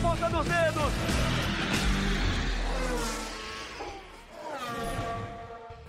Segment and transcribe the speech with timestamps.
[0.00, 0.92] ponta dos dedos.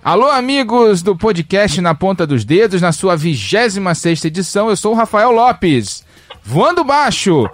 [0.04, 4.96] Alô, amigos do podcast Na Ponta dos Dedos, na sua 26 edição, eu sou o
[4.96, 6.04] Rafael Lopes,
[6.44, 7.48] voando baixo.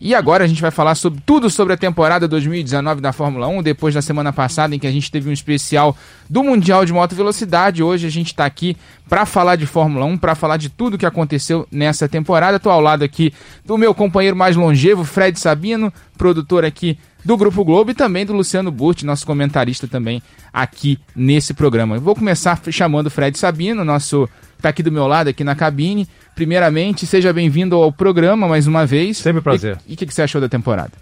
[0.00, 3.62] E agora a gente vai falar sobre tudo sobre a temporada 2019 da Fórmula 1,
[3.64, 5.96] depois da semana passada em que a gente teve um especial
[6.30, 7.82] do Mundial de Moto Velocidade.
[7.82, 8.76] Hoje a gente está aqui
[9.08, 12.58] para falar de Fórmula 1, para falar de tudo que aconteceu nessa temporada.
[12.58, 17.64] Estou ao lado aqui do meu companheiro mais longevo, Fred Sabino, produtor aqui do Grupo
[17.64, 20.22] Globo e também do Luciano Burti, nosso comentarista também
[20.52, 21.96] aqui nesse programa.
[21.96, 25.54] Eu vou começar chamando o Fred Sabino, nosso está aqui do meu lado aqui na
[25.54, 26.06] cabine.
[26.38, 29.16] Primeiramente, seja bem-vindo ao programa mais uma vez.
[29.16, 29.76] Sempre um prazer.
[29.88, 30.92] E o que, que, você achou da temporada?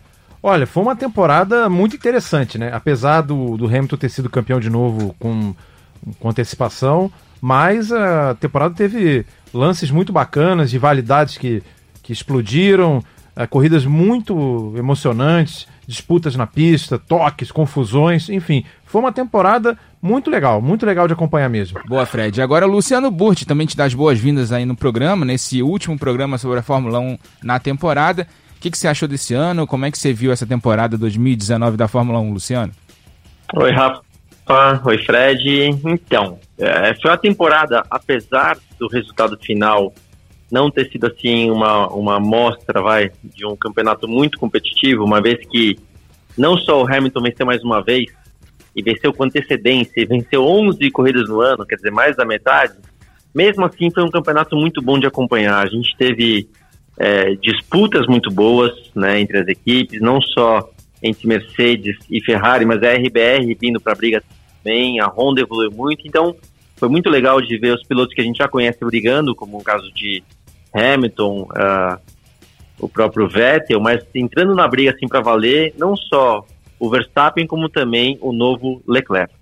[0.43, 2.71] Olha, foi uma temporada muito interessante, né?
[2.73, 5.55] Apesar do, do Hamilton ter sido campeão de novo com,
[6.19, 11.63] com antecipação, mas a temporada teve lances muito bacanas, rivalidades que,
[12.03, 13.05] que explodiram,
[13.37, 19.77] uh, corridas muito emocionantes, disputas na pista, toques, confusões, enfim, foi uma temporada
[20.07, 21.81] muito legal, muito legal de acompanhar mesmo.
[21.87, 22.41] Boa, Fred.
[22.41, 26.61] Agora Luciano Burti também te dá as boas-vindas aí no programa, nesse último programa sobre
[26.61, 28.27] a Fórmula 1 na temporada.
[28.57, 29.67] O que, que você achou desse ano?
[29.67, 32.73] Como é que você viu essa temporada 2019 da Fórmula 1, Luciano?
[33.55, 34.01] Oi, Rafa.
[34.85, 35.81] Oi, Fred.
[35.85, 39.93] Então, é, foi uma temporada, apesar do resultado final
[40.51, 45.45] não ter sido assim uma, uma amostra, vai, de um campeonato muito competitivo, uma vez
[45.49, 45.77] que
[46.39, 48.07] não só o Hamilton venceu mais uma vez,
[48.77, 52.75] e venceu com antecedência, e venceu 11 corridas no ano, quer dizer, mais da metade,
[53.35, 55.65] mesmo assim foi um campeonato muito bom de acompanhar.
[55.65, 56.49] A gente teve
[56.99, 60.71] é, disputas muito boas né, entre as equipes, não só
[61.03, 64.23] entre Mercedes e Ferrari, mas a RBR vindo para a briga
[64.63, 66.35] também, a Honda evoluiu muito, então
[66.77, 69.65] foi muito legal de ver os pilotos que a gente já conhece brigando, como o
[69.65, 70.23] caso de
[70.75, 72.01] Hamilton, uh,
[72.79, 76.45] o próprio Vettel, mas entrando na briga assim para valer, não só
[76.79, 79.33] o Verstappen como também o novo Leclerc.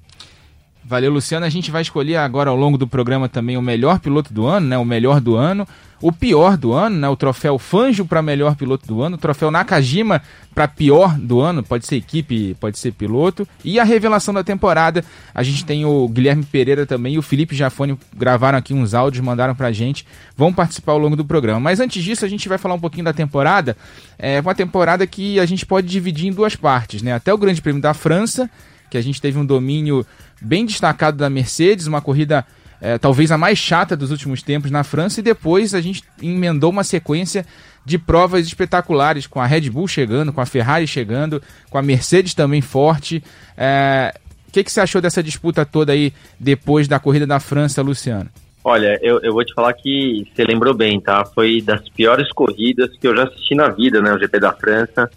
[0.84, 1.46] Valeu, Luciano.
[1.46, 4.66] A gente vai escolher agora ao longo do programa também o melhor piloto do ano,
[4.66, 4.76] né?
[4.76, 5.66] O melhor do ano,
[6.04, 7.08] o pior do ano, né?
[7.08, 10.20] O troféu Fanjo para melhor piloto do ano, o troféu Nakajima
[10.54, 15.02] para pior do ano, pode ser equipe, pode ser piloto, e a revelação da temporada.
[15.34, 19.24] A gente tem o Guilherme Pereira também e o Felipe Jafone gravaram aqui uns áudios,
[19.24, 20.06] mandaram pra gente,
[20.36, 21.58] vão participar ao longo do programa.
[21.58, 23.74] Mas antes disso, a gente vai falar um pouquinho da temporada.
[24.18, 27.14] É uma temporada que a gente pode dividir em duas partes, né?
[27.14, 28.50] Até o Grande Prêmio da França,
[28.90, 30.06] que a gente teve um domínio
[30.38, 32.44] bem destacado da Mercedes, uma corrida
[32.80, 36.70] é, talvez a mais chata dos últimos tempos na França, e depois a gente emendou
[36.70, 37.46] uma sequência
[37.84, 42.34] de provas espetaculares, com a Red Bull chegando, com a Ferrari chegando, com a Mercedes
[42.34, 43.22] também forte.
[43.56, 44.14] É,
[44.48, 48.30] o que, que você achou dessa disputa toda aí depois da corrida da França, Luciano?
[48.66, 51.22] Olha, eu, eu vou te falar que você lembrou bem, tá?
[51.26, 54.10] Foi das piores corridas que eu já assisti na vida, né?
[54.14, 55.10] O GP da França.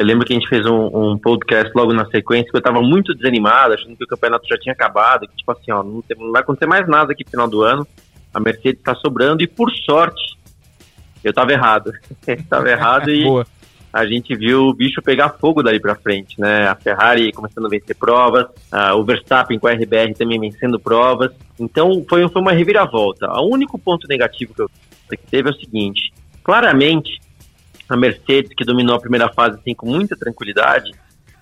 [0.00, 2.80] Eu lembro que a gente fez um, um podcast logo na sequência que eu estava
[2.80, 6.16] muito desanimado, achando que o campeonato já tinha acabado, que tipo assim, ó, não, tem,
[6.16, 7.86] não vai acontecer mais nada aqui no final do ano.
[8.32, 10.38] A Mercedes está sobrando e por sorte
[11.22, 11.92] eu estava errado.
[12.26, 13.26] estava errado e
[13.92, 16.66] a gente viu o bicho pegar fogo dali para frente, né?
[16.66, 21.30] A Ferrari começando a vencer provas, uh, o Verstappen com a RBR também vencendo provas.
[21.58, 23.30] Então foi, foi uma reviravolta.
[23.38, 24.70] O único ponto negativo que eu
[25.10, 26.10] que teve é o seguinte:
[26.42, 27.20] claramente
[27.92, 30.90] a Mercedes, que dominou a primeira fase assim, com muita tranquilidade,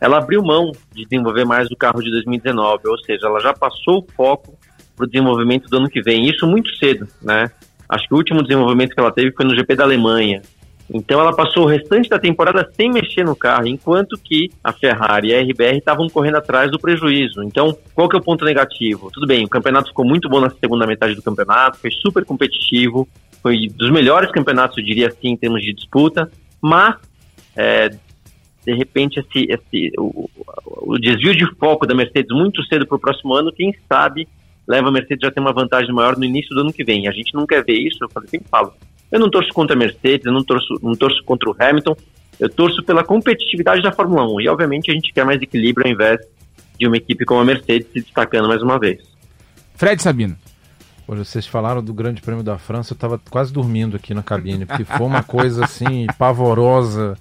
[0.00, 3.98] ela abriu mão de desenvolver mais o carro de 2019, ou seja, ela já passou
[3.98, 4.56] o foco
[4.96, 7.50] para o desenvolvimento do ano que vem, isso muito cedo, né?
[7.88, 10.42] Acho que o último desenvolvimento que ela teve foi no GP da Alemanha.
[10.90, 15.28] Então ela passou o restante da temporada sem mexer no carro, enquanto que a Ferrari
[15.28, 17.42] e a RBR estavam correndo atrás do prejuízo.
[17.42, 19.10] Então, qual que é o ponto negativo?
[19.12, 23.06] Tudo bem, o campeonato ficou muito bom na segunda metade do campeonato, foi super competitivo,
[23.42, 26.96] foi dos melhores campeonatos, eu diria assim, em termos de disputa, mas
[27.56, 27.90] é,
[28.64, 30.28] de repente esse, esse o,
[30.66, 34.28] o, desvio de foco da Mercedes muito cedo para o próximo ano, quem sabe
[34.66, 37.08] leva a Mercedes a ter uma vantagem maior no início do ano que vem.
[37.08, 38.72] A gente não quer ver isso, eu sempre falo.
[39.10, 41.96] Eu não torço contra a Mercedes, eu não torço, não torço contra o Hamilton,
[42.38, 44.42] eu torço pela competitividade da Fórmula 1.
[44.42, 46.20] E obviamente a gente quer mais equilíbrio ao invés
[46.78, 49.00] de uma equipe como a Mercedes se destacando mais uma vez.
[49.74, 50.36] Fred Sabino.
[51.10, 54.66] Hoje vocês falaram do Grande Prêmio da França, eu estava quase dormindo aqui na cabine,
[54.66, 57.16] porque foi uma coisa assim pavorosa,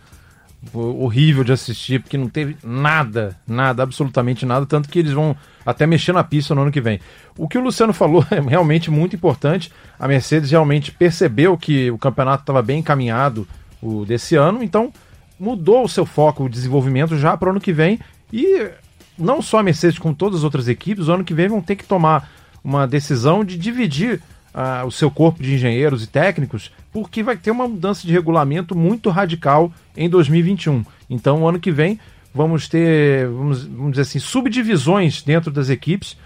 [0.73, 5.33] horrível de assistir, porque não teve nada, nada, absolutamente nada, tanto que eles vão
[5.65, 6.99] até mexer na pista no ano que vem.
[7.37, 9.71] O que o Luciano falou é realmente muito importante.
[9.97, 13.47] A Mercedes realmente percebeu que o campeonato estava bem encaminhado
[13.81, 14.91] o desse ano, então
[15.39, 18.01] mudou o seu foco, o desenvolvimento já para o ano que vem
[18.33, 18.69] e
[19.17, 21.77] não só a Mercedes, como todas as outras equipes, o ano que vem vão ter
[21.77, 22.29] que tomar
[22.67, 24.21] uma decisão de dividir
[24.53, 28.77] ah, o seu corpo de engenheiros e técnicos, porque vai ter uma mudança de regulamento
[28.77, 30.83] muito radical em 2021.
[31.09, 31.97] Então, ano que vem,
[32.35, 36.17] vamos ter, vamos, vamos dizer assim, subdivisões dentro das equipes,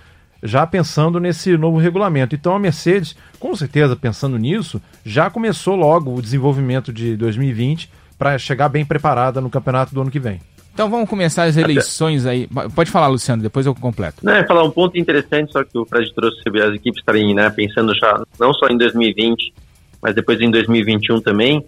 [0.41, 2.33] já pensando nesse novo regulamento.
[2.33, 7.87] Então, a Mercedes, com certeza, pensando nisso, já começou logo o desenvolvimento de 2020
[8.17, 10.39] para chegar bem preparada no campeonato do ano que vem.
[10.73, 12.47] Então vamos começar as eleições aí.
[12.73, 14.25] Pode falar, Luciano, depois eu completo.
[14.25, 17.35] Não, é falar um ponto interessante, só que o Fred trouxe sobre as equipes estarem
[17.35, 19.53] né, pensando já não só em 2020,
[20.01, 21.63] mas depois em 2021 também.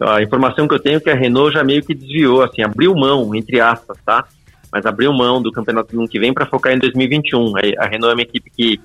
[0.00, 2.94] A informação que eu tenho é que a Renault já meio que desviou, assim, abriu
[2.94, 4.24] mão, entre aspas, tá?
[4.72, 7.52] Mas abriu mão do campeonato do ano que vem para focar em 2021.
[7.78, 8.80] A Renault é uma equipe que,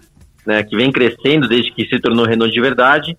[0.46, 3.18] né, que vem crescendo desde que se tornou Renault de verdade.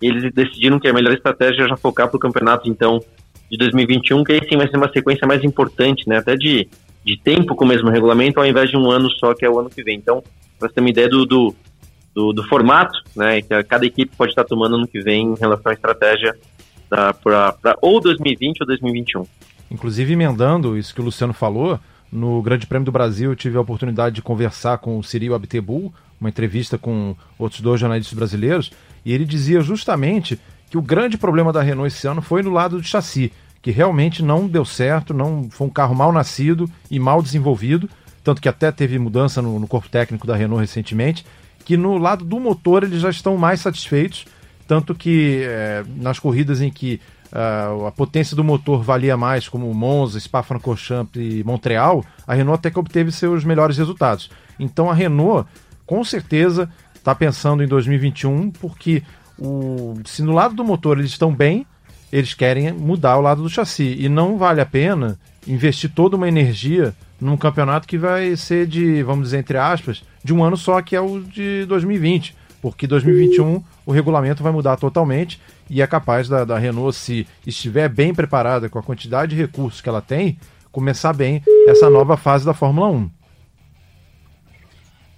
[0.00, 3.00] E eles decidiram que a melhor estratégia é já focar para o campeonato, então,
[3.50, 6.18] de 2021, que aí sim vai ser uma sequência mais importante, né?
[6.18, 6.68] Até de,
[7.04, 9.58] de tempo com o mesmo regulamento, ao invés de um ano só, que é o
[9.58, 9.96] ano que vem.
[9.96, 10.22] Então,
[10.58, 11.54] para ter uma ideia do, do,
[12.14, 13.42] do, do, formato, né?
[13.42, 16.34] Que cada equipe pode estar tomando ano que vem em relação à estratégia
[16.88, 19.26] para ou 2020 ou 2021.
[19.70, 21.78] Inclusive, emendando isso que o Luciano falou,
[22.10, 25.92] no Grande Prêmio do Brasil eu tive a oportunidade de conversar com o Cyril Abtebu,
[26.20, 28.70] uma entrevista com outros dois jornalistas brasileiros,
[29.04, 30.38] e ele dizia justamente
[30.70, 33.32] que o grande problema da Renault esse ano foi no lado do chassi,
[33.62, 37.88] que realmente não deu certo, não foi um carro mal nascido e mal desenvolvido,
[38.22, 41.24] tanto que até teve mudança no, no corpo técnico da Renault recentemente,
[41.64, 44.24] que no lado do motor eles já estão mais satisfeitos,
[44.66, 47.00] tanto que é, nas corridas em que
[47.32, 52.70] uh, a potência do motor valia mais, como Monza, Spa-Francorchamps e Montreal, a Renault até
[52.70, 54.30] que obteve seus melhores resultados.
[54.58, 55.48] Então a Renault,
[55.84, 59.02] com certeza, está pensando em 2021, porque
[59.38, 61.66] o, se no lado do motor eles estão bem,
[62.12, 63.96] eles querem mudar o lado do chassi.
[63.98, 69.02] E não vale a pena investir toda uma energia num campeonato que vai ser de,
[69.02, 72.36] vamos dizer, entre aspas, de um ano só, que é o de 2020.
[72.60, 77.88] Porque 2021 o regulamento vai mudar totalmente e é capaz da, da Renault, se estiver
[77.88, 80.38] bem preparada com a quantidade de recursos que ela tem,
[80.72, 83.10] começar bem essa nova fase da Fórmula 1.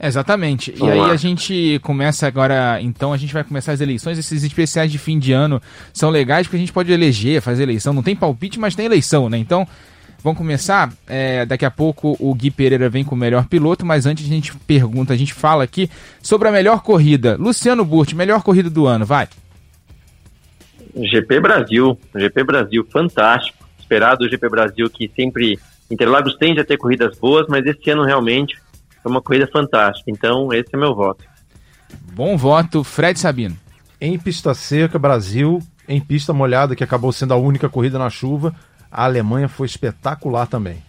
[0.01, 0.71] Exatamente.
[0.73, 1.11] Vamos e aí lá.
[1.11, 4.17] a gente começa agora, então a gente vai começar as eleições.
[4.17, 5.61] Esses especiais de fim de ano
[5.93, 7.93] são legais porque a gente pode eleger, fazer eleição.
[7.93, 9.39] Não tem palpite, mas tem eleição, né?
[9.39, 9.67] Então,
[10.23, 10.93] vamos começar.
[11.07, 14.29] É, daqui a pouco o Gui Pereira vem com o melhor piloto, mas antes a
[14.29, 15.91] gente pergunta, a gente fala aqui
[16.23, 17.37] sobre a melhor corrida.
[17.37, 19.27] Luciano Burti, melhor corrida do ano, vai.
[20.95, 23.67] GP Brasil, GP Brasil, fantástico.
[23.81, 25.59] Esperado o GP Brasil que sempre
[25.91, 28.55] Interlagos tende a ter corridas boas, mas esse ano realmente
[29.03, 30.11] foi uma corrida fantástica.
[30.11, 31.25] Então, esse é meu voto.
[32.13, 33.57] Bom voto, Fred Sabino.
[34.01, 35.61] Em pista seca, Brasil.
[35.89, 38.55] Em pista molhada, que acabou sendo a única corrida na chuva,
[38.93, 40.83] a Alemanha foi espetacular também.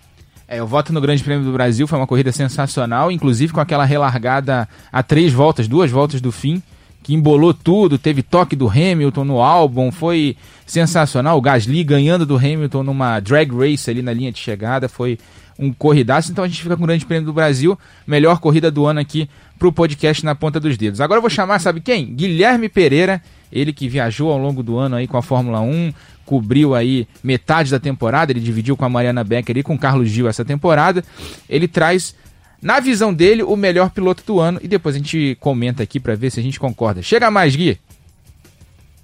[0.45, 3.85] É, o voto no Grande Prêmio do Brasil foi uma corrida sensacional, inclusive com aquela
[3.85, 6.61] relargada a três voltas, duas voltas do fim,
[7.03, 10.35] que embolou tudo, teve toque do Hamilton no álbum, foi
[10.65, 11.37] sensacional.
[11.37, 15.17] O Gasly ganhando do Hamilton numa drag race ali na linha de chegada, foi
[15.59, 16.31] um corridaço.
[16.31, 17.77] Então a gente fica com o Grande Prêmio do Brasil,
[18.07, 19.29] melhor corrida do ano aqui
[19.59, 21.01] pro podcast na ponta dos dedos.
[21.01, 22.15] Agora eu vou chamar, sabe quem?
[22.15, 23.21] Guilherme Pereira,
[23.51, 25.93] ele que viajou ao longo do ano aí com a Fórmula 1,
[26.25, 30.09] cobriu aí metade da temporada, ele dividiu com a Mariana Becker e com o Carlos
[30.09, 31.03] Gil essa temporada.
[31.49, 32.15] Ele traz
[32.61, 34.59] na visão dele, o melhor piloto do ano.
[34.61, 37.01] E depois a gente comenta aqui para ver se a gente concorda.
[37.01, 37.79] Chega mais, Gui.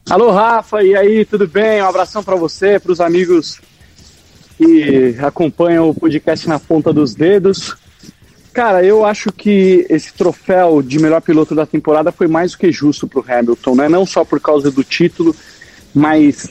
[0.09, 1.81] Alô, Rafa, e aí, tudo bem?
[1.81, 3.59] Um abração para você, para os amigos
[4.57, 7.75] que acompanham o podcast na ponta dos dedos.
[8.53, 12.71] Cara, eu acho que esse troféu de melhor piloto da temporada foi mais do que
[12.71, 13.89] justo para o Hamilton, né?
[13.89, 15.35] Não só por causa do título,
[15.93, 16.49] mas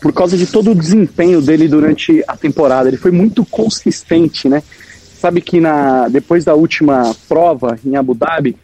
[0.00, 2.88] por causa de todo o desempenho dele durante a temporada.
[2.88, 4.62] Ele foi muito consistente, né?
[5.18, 8.56] Sabe que na, depois da última prova em Abu Dhabi,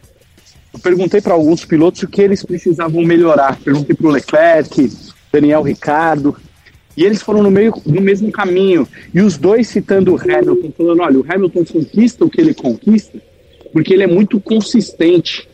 [0.73, 3.57] eu perguntei para alguns pilotos o que eles precisavam melhorar.
[3.57, 4.93] Perguntei para o Leclerc,
[5.33, 6.37] Daniel Ricardo,
[6.95, 8.87] e eles foram no, meio, no mesmo caminho.
[9.13, 13.19] E os dois citando o Hamilton, falando: olha, o Hamilton conquista o que ele conquista
[13.71, 15.47] porque ele é muito consistente.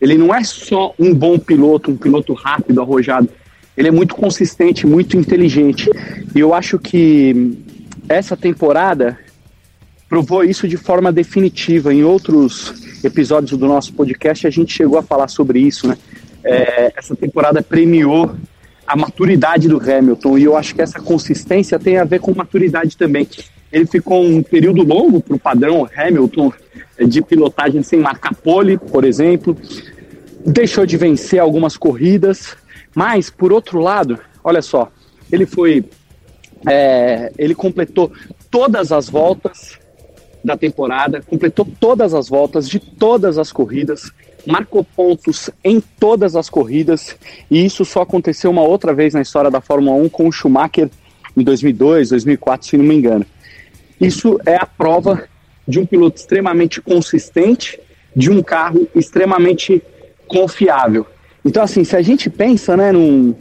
[0.00, 3.28] Ele não é só um bom piloto, um piloto rápido, arrojado.
[3.76, 5.90] Ele é muito consistente, muito inteligente.
[6.34, 7.56] E eu acho que
[8.08, 9.18] essa temporada
[10.08, 11.92] provou isso de forma definitiva.
[11.92, 15.96] Em outros episódios do nosso podcast, a gente chegou a falar sobre isso, né?
[16.42, 18.34] É, essa temporada premiou
[18.90, 22.96] a maturidade do Hamilton e eu acho que essa consistência tem a ver com maturidade
[22.96, 23.28] também.
[23.70, 26.52] Ele ficou um período longo para o padrão Hamilton
[27.06, 29.56] de pilotagem sem marcar pole, por exemplo,
[30.44, 32.56] deixou de vencer algumas corridas,
[32.92, 34.90] mas por outro lado, olha só,
[35.30, 35.84] ele foi,
[36.68, 38.10] é, ele completou
[38.50, 39.78] todas as voltas
[40.42, 44.10] da temporada, completou todas as voltas de todas as corridas,
[44.46, 47.16] marcou pontos em todas as corridas,
[47.50, 50.90] e isso só aconteceu uma outra vez na história da Fórmula 1 com o Schumacher
[51.36, 53.26] em 2002, 2004, se não me engano.
[54.00, 55.28] Isso é a prova
[55.66, 57.78] de um piloto extremamente consistente,
[58.14, 59.82] de um carro extremamente
[60.26, 61.06] confiável.
[61.44, 63.34] Então, assim, se a gente pensa, né, num,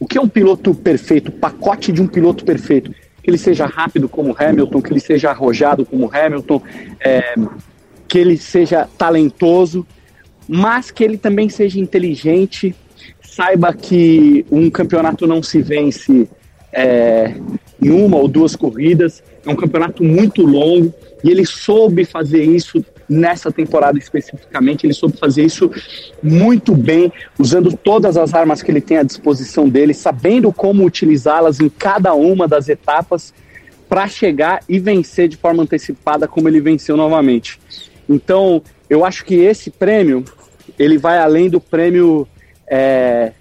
[0.00, 2.90] o que é um piloto perfeito, pacote de um piloto perfeito,
[3.22, 6.62] que ele seja rápido como Hamilton, que ele seja arrojado como Hamilton,
[7.00, 7.34] é,
[8.06, 9.86] que ele seja talentoso,
[10.48, 12.74] mas que ele também seja inteligente,
[13.20, 16.28] saiba que um campeonato não se vence
[16.72, 17.34] é,
[17.80, 22.84] em uma ou duas corridas, é um campeonato muito longo e ele soube fazer isso
[23.08, 24.86] nessa temporada especificamente.
[24.86, 25.70] Ele soube fazer isso
[26.22, 31.60] muito bem, usando todas as armas que ele tem à disposição dele, sabendo como utilizá-las
[31.60, 33.32] em cada uma das etapas
[33.88, 37.58] para chegar e vencer de forma antecipada como ele venceu novamente.
[38.08, 40.24] Então, eu acho que esse prêmio
[40.78, 42.26] ele vai além do prêmio
[42.66, 43.32] é,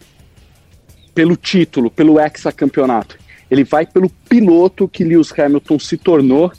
[1.14, 3.18] pelo título, pelo hexacampeonato.
[3.50, 6.52] Ele vai pelo piloto que Lewis Hamilton se tornou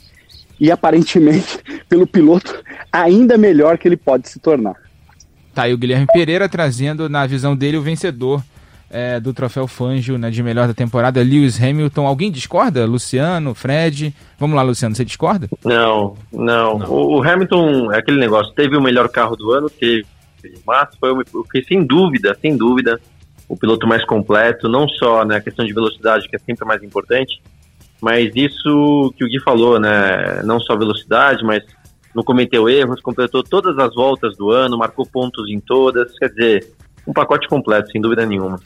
[0.59, 4.75] e aparentemente pelo piloto ainda melhor que ele pode se tornar.
[5.53, 8.43] Tá aí o Guilherme Pereira trazendo na visão dele o vencedor
[8.89, 12.07] é, do troféu Fangio né, de melhor da temporada, Lewis Hamilton.
[12.07, 12.85] Alguém discorda?
[12.85, 14.13] Luciano, Fred?
[14.37, 15.47] Vamos lá, Luciano, você discorda?
[15.63, 16.79] Não, não.
[16.79, 16.89] não.
[16.89, 20.05] O, o, Hamilton, é aquele negócio, teve o melhor carro do ano, teve,
[20.65, 22.99] mas foi, foi sem dúvida, sem dúvida,
[23.47, 26.83] o piloto mais completo, não só na né, questão de velocidade, que é sempre mais
[26.83, 27.41] importante,
[28.01, 30.41] mas isso que o Gui falou, né?
[30.43, 31.63] Não só velocidade, mas
[32.15, 36.73] não cometeu erros, completou todas as voltas do ano, marcou pontos em todas, quer dizer,
[37.05, 38.59] um pacote completo, sem dúvida nenhuma.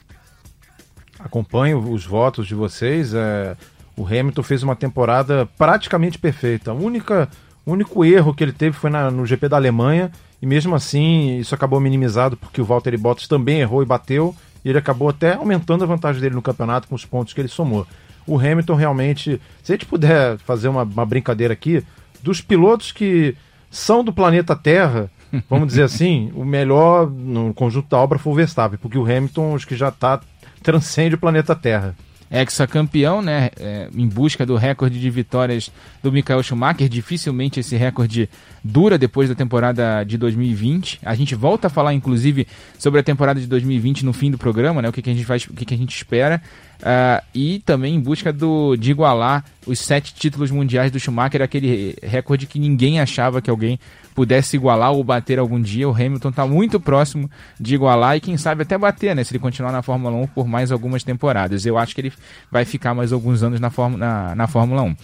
[1.18, 3.14] Acompanho os votos de vocês.
[3.14, 3.56] É,
[3.96, 6.72] o Hamilton fez uma temporada praticamente perfeita.
[6.72, 7.28] O única,
[7.66, 10.12] único erro que ele teve foi na, no GP da Alemanha,
[10.44, 14.68] e mesmo assim isso acabou minimizado porque o Valtteri Bottas também errou e bateu, e
[14.68, 17.86] ele acabou até aumentando a vantagem dele no campeonato com os pontos que ele somou
[18.26, 19.40] o Hamilton realmente.
[19.62, 21.82] Se a gente puder fazer uma, uma brincadeira aqui,
[22.22, 23.34] dos pilotos que
[23.70, 25.10] são do planeta Terra,
[25.48, 29.54] vamos dizer assim, o melhor no conjunto da obra foi o Verstappen, porque o Hamilton
[29.54, 30.20] acho que já está
[30.62, 31.96] transcende o planeta Terra
[32.30, 35.70] ex-campeão, né, é, em busca do recorde de vitórias
[36.02, 36.88] do Michael Schumacher.
[36.88, 38.28] Dificilmente esse recorde
[38.62, 41.00] dura depois da temporada de 2020.
[41.04, 42.46] A gente volta a falar, inclusive,
[42.78, 45.24] sobre a temporada de 2020 no fim do programa, né, o que, que a gente
[45.24, 46.42] faz, o que, que a gente espera.
[46.80, 51.96] Uh, e também em busca do, de igualar os sete títulos mundiais do Schumacher, aquele
[52.02, 53.78] recorde que ninguém achava que alguém
[54.14, 55.88] pudesse igualar ou bater algum dia.
[55.88, 59.24] O Hamilton está muito próximo de igualar e quem sabe até bater, né?
[59.24, 61.64] Se ele continuar na Fórmula 1 por mais algumas temporadas.
[61.66, 62.12] Eu acho que ele
[62.50, 64.96] vai ficar mais alguns anos na, na, na Fórmula 1.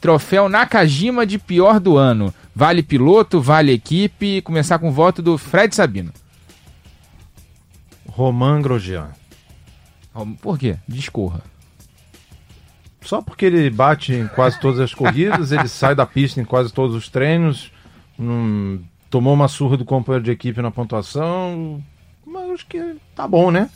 [0.00, 2.34] Troféu Nakajima de pior do ano.
[2.54, 4.42] Vale piloto, vale equipe.
[4.42, 6.12] Começar com o voto do Fred Sabino.
[8.08, 9.21] Roman Grosjean.
[10.40, 10.76] Por quê?
[10.86, 11.40] Discorra.
[13.02, 16.72] Só porque ele bate em quase todas as corridas, ele sai da pista em quase
[16.72, 17.72] todos os treinos,
[18.16, 21.82] não, tomou uma surra do companheiro de equipe na pontuação,
[22.24, 23.68] mas acho que tá bom, né?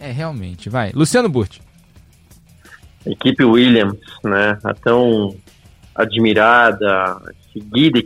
[0.00, 0.90] É, realmente, vai.
[0.92, 1.62] Luciano Burti.
[3.06, 4.58] Equipe Williams, né?
[4.64, 5.36] A tão
[5.94, 7.20] admirada,
[7.52, 8.00] seguida.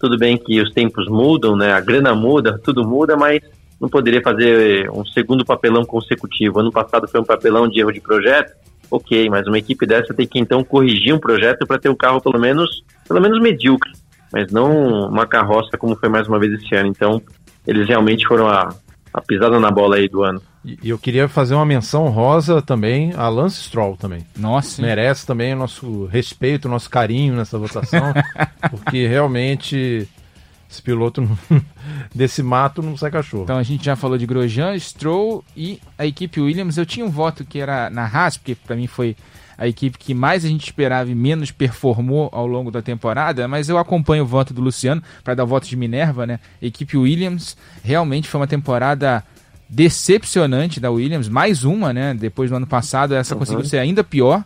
[0.00, 1.72] Tudo bem que os tempos mudam, né?
[1.72, 3.40] A grana muda, tudo muda, mas
[3.80, 6.58] não poderia fazer um segundo papelão consecutivo.
[6.58, 8.52] Ano passado foi um papelão de erro de projeto
[8.90, 12.20] ok, mas uma equipe dessa tem que então corrigir um projeto para ter um carro
[12.20, 13.92] pelo menos, pelo menos medíocre,
[14.32, 16.88] mas não uma carroça como foi mais uma vez esse ano.
[16.88, 17.22] Então,
[17.66, 18.74] eles realmente foram a,
[19.14, 20.42] a pisada na bola aí do ano.
[20.64, 24.26] E eu queria fazer uma menção rosa também a Lance Stroll também.
[24.36, 24.82] Nossa.
[24.82, 28.12] Merece também o nosso respeito, o nosso carinho nessa votação,
[28.70, 30.06] porque realmente
[30.70, 31.26] esse piloto
[32.14, 33.44] desse mato não sai cachorro.
[33.44, 36.76] Então a gente já falou de Grosjean, Stroll e a equipe Williams.
[36.76, 39.16] Eu tinha um voto que era na Haas, porque para mim foi
[39.56, 43.68] a equipe que mais a gente esperava e menos performou ao longo da temporada, mas
[43.68, 46.40] eu acompanho o voto do Luciano para dar o voto de Minerva, né?
[46.62, 49.22] Equipe Williams realmente foi uma temporada
[49.70, 52.12] decepcionante da Williams, mais uma, né?
[52.12, 53.38] Depois do ano passado, essa uhum.
[53.38, 54.44] conseguiu ser ainda pior.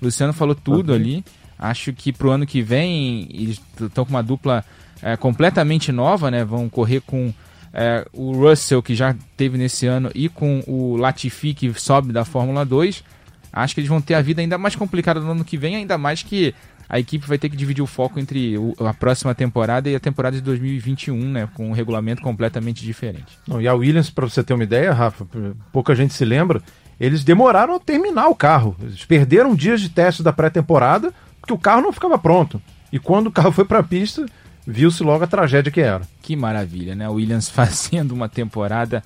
[0.00, 0.96] O Luciano falou tudo uhum.
[0.96, 1.24] ali.
[1.58, 4.64] Acho que pro ano que vem eles estão com uma dupla
[5.02, 6.44] é, completamente nova, né?
[6.44, 7.32] Vão correr com
[7.72, 12.24] é, o Russell, que já teve nesse ano, e com o Latifi, que sobe da
[12.24, 13.04] Fórmula 2.
[13.52, 15.98] Acho que eles vão ter a vida ainda mais complicada no ano que vem, ainda
[15.98, 16.54] mais que
[16.92, 20.00] a equipe vai ter que dividir o foco entre o, a próxima temporada e a
[20.00, 21.48] temporada de 2021, né?
[21.54, 23.38] Com um regulamento completamente diferente.
[23.48, 25.26] Não, e a Williams, para você ter uma ideia, Rafa,
[25.72, 26.60] pouca gente se lembra,
[27.00, 28.76] eles demoraram a terminar o carro.
[28.78, 32.60] Eles perderam dias de teste da pré-temporada porque o carro não ficava pronto.
[32.92, 34.26] E quando o carro foi para a pista,
[34.66, 36.02] viu-se logo a tragédia que era.
[36.20, 37.08] Que maravilha, né?
[37.08, 39.02] O Williams fazendo uma temporada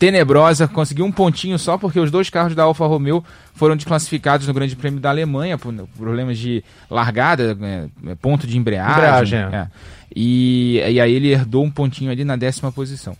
[0.00, 4.54] tenebrosa, conseguiu um pontinho só porque os dois carros da Alfa Romeo foram desclassificados no
[4.54, 8.94] Grande Prêmio da Alemanha por problemas de largada, é, ponto de embreagem.
[8.94, 9.56] embreagem é.
[9.56, 9.68] É.
[10.16, 13.14] E, e aí ele herdou um pontinho ali na décima posição.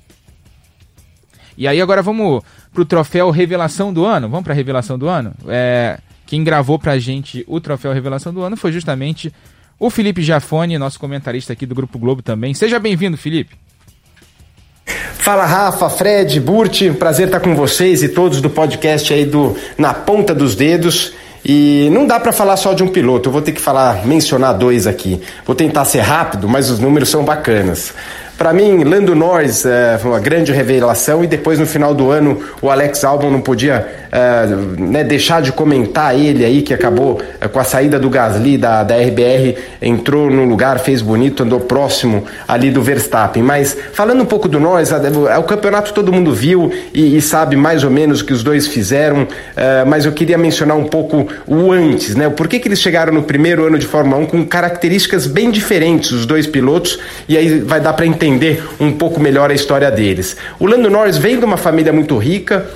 [1.54, 4.30] E aí agora vamos pro troféu Revelação do Ano.
[4.30, 5.34] Vamos pra Revelação do Ano?
[5.48, 9.30] É, quem gravou pra gente o troféu Revelação do Ano foi justamente
[9.78, 12.54] o Felipe Jafone, nosso comentarista aqui do Grupo Globo também.
[12.54, 13.54] Seja bem-vindo, Felipe.
[15.30, 19.94] Fala Rafa, Fred, Burti, prazer estar com vocês e todos do podcast aí do Na
[19.94, 21.12] Ponta dos Dedos.
[21.44, 24.54] E não dá para falar só de um piloto, eu vou ter que falar, mencionar
[24.54, 25.22] dois aqui.
[25.46, 27.94] Vou tentar ser rápido, mas os números são bacanas.
[28.36, 32.42] Para mim, Lando Norris é, foi uma grande revelação e depois no final do ano
[32.60, 34.46] o Alex Albon não podia é,
[34.78, 38.82] né, deixar de comentar ele aí que acabou é, com a saída do Gasly da,
[38.82, 43.42] da RBR, entrou no lugar, fez bonito, andou próximo ali do Verstappen.
[43.42, 47.54] Mas falando um pouco do Norris, é, o campeonato todo mundo viu e, e, sabe
[47.54, 49.28] mais ou menos o que os dois fizeram,
[49.86, 52.28] mas eu queria mencionar um pouco o antes, né?
[52.28, 56.10] Por que, que eles chegaram no primeiro ano de Fórmula 1 com características bem diferentes,
[56.10, 56.98] os dois pilotos,
[57.28, 60.36] e aí vai dar para entender um pouco melhor a história deles.
[60.58, 62.66] O Lando Norris veio de uma família muito rica,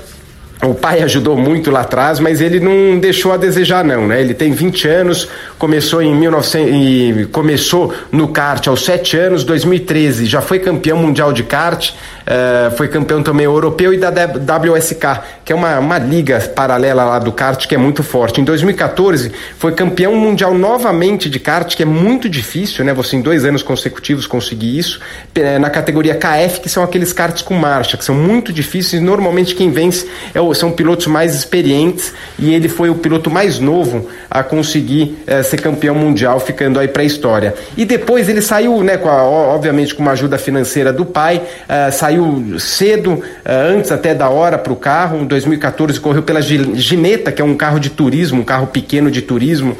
[0.71, 4.21] o pai ajudou muito lá atrás, mas ele não deixou a desejar não, né?
[4.21, 5.29] Ele tem 20 anos,
[5.59, 11.43] começou em 1900 começou no kart aos 7 anos, 2013 já foi campeão mundial de
[11.43, 15.05] kart, uh, foi campeão também europeu e da WSK,
[15.45, 18.41] que é uma, uma liga paralela lá do kart que é muito forte.
[18.41, 22.95] Em 2014 foi campeão mundial novamente de kart, que é muito difícil, né?
[22.95, 25.01] Você em dois anos consecutivos conseguir isso,
[25.35, 29.55] eh, na categoria KF, que são aqueles karts com marcha, que são muito difíceis, normalmente
[29.55, 34.09] quem vence é o são pilotos mais experientes e ele foi o piloto mais novo
[34.31, 37.55] a conseguir eh, ser campeão mundial, ficando aí para a história.
[37.77, 41.93] E depois ele saiu, né, com a, obviamente com uma ajuda financeira do pai, uh,
[41.93, 45.25] saiu cedo, antes até da hora para o carro.
[45.35, 49.21] Em 2014 correu pela Gineta, que é um carro de turismo, um carro pequeno de
[49.21, 49.77] turismo,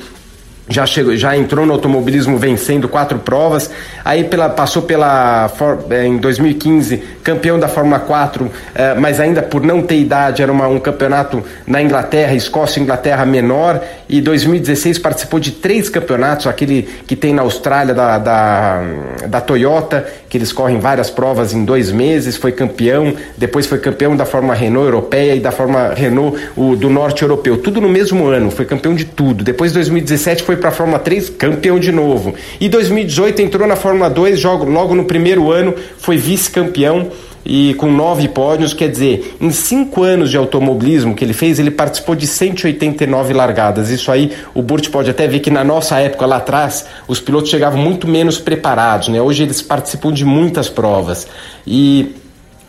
[0.69, 3.71] já chegou, já entrou no automobilismo vencendo quatro provas,
[4.05, 5.51] aí pela, passou pela
[5.91, 10.51] é, em 2015 campeão da Fórmula 4, é, mas ainda por não ter idade era
[10.51, 16.89] uma, um campeonato na Inglaterra, Escócia, Inglaterra menor, e 2016 participou de três campeonatos, aquele
[17.07, 18.83] que tem na Austrália da, da,
[19.29, 24.17] da Toyota, que eles correm várias provas em dois meses, foi campeão, depois foi campeão
[24.17, 28.27] da Fórmula Renault europeia e da Fórmula Renault o, do norte europeu, tudo no mesmo
[28.27, 29.45] ano, foi campeão de tudo.
[29.45, 32.35] Depois 2017 foi para a Fórmula 3, campeão de novo.
[32.61, 37.13] E 2018 entrou na Fórmula 2, jogo, logo no primeiro ano, foi vice-campeão
[37.45, 41.71] e com nove pódios, quer dizer, em cinco anos de automobilismo que ele fez, ele
[41.71, 43.91] participou de 189 largadas.
[43.91, 47.51] Isso aí, o Burt pode até ver que na nossa época lá atrás, os pilotos
[47.51, 49.21] chegavam muito menos preparados, né?
[49.21, 51.27] Hoje eles participam de muitas provas.
[51.67, 52.15] E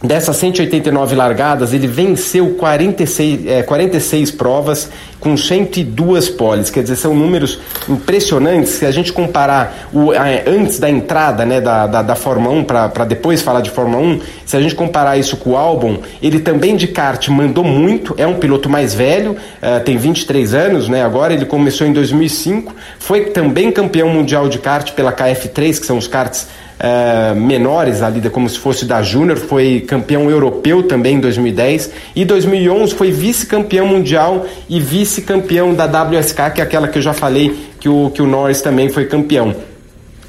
[0.04, 4.90] Dessas 189 largadas, ele venceu 46, é, 46 provas
[5.22, 6.70] com 102 poles.
[6.70, 8.74] Quer dizer, são números impressionantes.
[8.74, 12.64] Se a gente comparar o, a, antes da entrada né, da, da, da Fórmula 1,
[12.66, 16.40] para depois falar de Fórmula 1, se a gente comparar isso com o Albon, ele
[16.40, 18.14] também de kart mandou muito.
[18.18, 21.04] É um piloto mais velho, uh, tem 23 anos, né?
[21.04, 25.98] Agora ele começou em 2005, foi também campeão mundial de kart pela KF3, que são
[25.98, 26.48] os karts
[26.86, 32.24] uh, menores ali, como se fosse da Júnior, foi campeão europeu também em 2010 e
[32.24, 37.56] 2011 foi vice-campeão mundial e vice-campeão da WSK, que é aquela que eu já falei
[37.80, 39.56] que o, que o Norris também foi campeão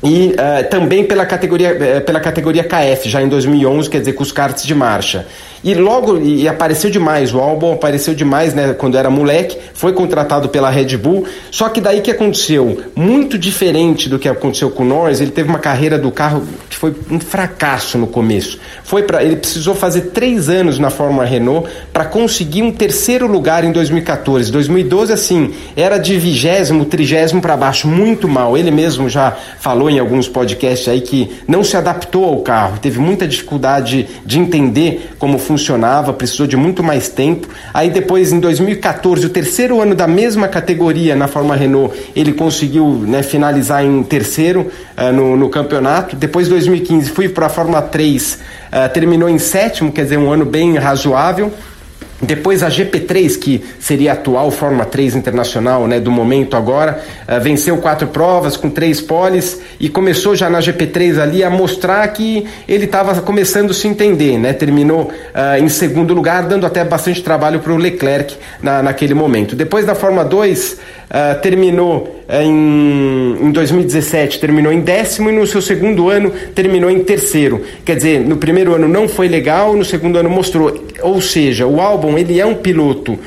[0.03, 4.23] e uh, também pela categoria, uh, pela categoria KF, já em 2011, quer dizer, com
[4.23, 5.27] os karts de marcha.
[5.67, 10.49] E logo, e apareceu demais, o álbum apareceu demais, né, quando era moleque, foi contratado
[10.49, 15.21] pela Red Bull, só que daí que aconteceu, muito diferente do que aconteceu com Norris,
[15.21, 18.61] ele teve uma carreira do carro que foi um fracasso no começo.
[18.85, 23.65] Foi para Ele precisou fazer três anos na Fórmula Renault para conseguir um terceiro lugar
[23.65, 24.53] em 2014.
[24.53, 28.57] 2012, assim, era de vigésimo, trigésimo para baixo, muito mal.
[28.57, 33.01] Ele mesmo já falou em alguns podcasts aí que não se adaptou ao carro, teve
[33.01, 35.56] muita dificuldade de entender como funcionava,
[36.13, 37.49] precisou de muito mais tempo.
[37.73, 42.87] Aí depois, em 2014, o terceiro ano da mesma categoria na Fórmula Renault, ele conseguiu
[43.07, 46.17] né, finalizar em terceiro uh, no, no, campeonato.
[46.17, 48.39] Depois, 2015, fui para a Fórmula 3, uh,
[48.73, 51.53] eh, terminou em sétimo, quer dizer, um ano bem razoável.
[52.21, 57.41] Depois a GP3, que seria a atual Fórmula 3 internacional né, do momento agora, uh,
[57.41, 62.47] venceu quatro provas com três poles e começou já na GP3 ali a mostrar que
[62.67, 64.39] ele estava começando a se entender.
[64.39, 64.55] Né?
[64.55, 69.55] Terminou uh, em segundo lugar, dando até bastante trabalho para o Leclerc na, naquele momento.
[69.55, 75.47] Depois da Fórmula 2, uh, terminou é, em, em 2017 terminou em décimo e no
[75.47, 77.63] seu segundo ano terminou em terceiro.
[77.85, 80.85] Quer dizer, no primeiro ano não foi legal, no segundo ano mostrou.
[81.03, 83.19] Ou seja, o álbum ele é um piloto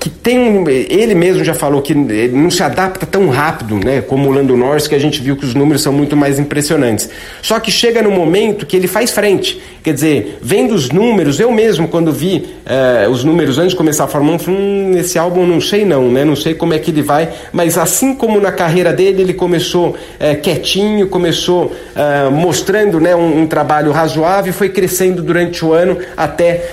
[0.00, 4.32] que tem ele mesmo já falou que não se adapta tão rápido, né, como o
[4.32, 7.10] Lando Norris, que a gente viu que os números são muito mais impressionantes.
[7.42, 9.60] Só que chega no momento que ele faz frente.
[9.82, 14.04] Quer dizer, vendo os números, eu mesmo quando vi uh, os números antes de começar
[14.04, 16.78] a Fórmula 1, falei, hum, esse álbum não sei não, né, não sei como é
[16.78, 22.30] que ele vai, mas assim como na carreira dele ele começou uh, quietinho, começou uh,
[22.30, 26.70] mostrando, né, um, um, trabalho razoável, foi crescendo durante o ano até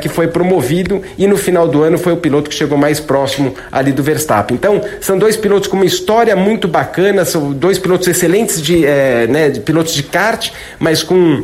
[0.00, 3.00] que foi promovido e no final do ano foi o piloto que chegou chegou mais
[3.00, 4.56] próximo ali do Verstappen.
[4.56, 9.26] Então, são dois pilotos com uma história muito bacana, são dois pilotos excelentes de, é,
[9.26, 11.42] né, de pilotos de kart, mas com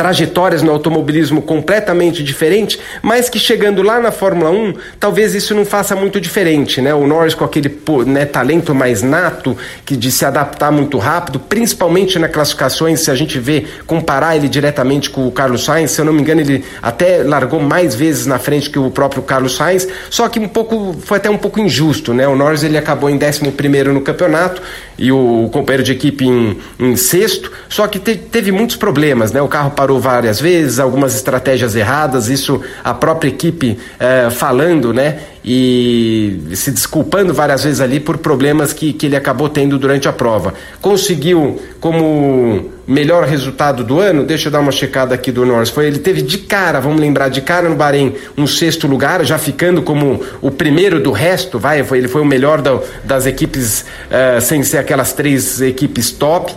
[0.00, 5.66] trajetórias no automobilismo completamente diferentes, mas que chegando lá na Fórmula 1, talvez isso não
[5.66, 6.94] faça muito diferente, né?
[6.94, 7.70] O Norris com aquele
[8.06, 13.14] né, talento mais nato, que de se adaptar muito rápido, principalmente nas classificações, se a
[13.14, 16.64] gente vê, comparar ele diretamente com o Carlos Sainz, se eu não me engano, ele
[16.80, 20.96] até largou mais vezes na frente que o próprio Carlos Sainz, só que um pouco,
[21.04, 22.26] foi até um pouco injusto, né?
[22.26, 24.62] O Norris ele acabou em 11 primeiro no campeonato
[24.96, 29.42] e o companheiro de equipe em, em sexto, só que te, teve muitos problemas, né?
[29.42, 35.18] O carro parou várias vezes, algumas estratégias erradas, isso a própria equipe é, falando, né?
[35.44, 40.12] E se desculpando várias vezes ali por problemas que, que ele acabou tendo durante a
[40.12, 40.52] prova.
[40.82, 45.86] Conseguiu como melhor resultado do ano, deixa eu dar uma checada aqui do Norris, foi
[45.86, 49.80] ele teve de cara, vamos lembrar, de cara no Bahrein, um sexto lugar, já ficando
[49.80, 54.40] como o primeiro do resto, vai, foi, ele foi o melhor da, das equipes, uh,
[54.40, 56.52] sem ser aquelas três equipes top,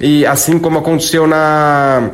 [0.00, 2.10] e assim como aconteceu na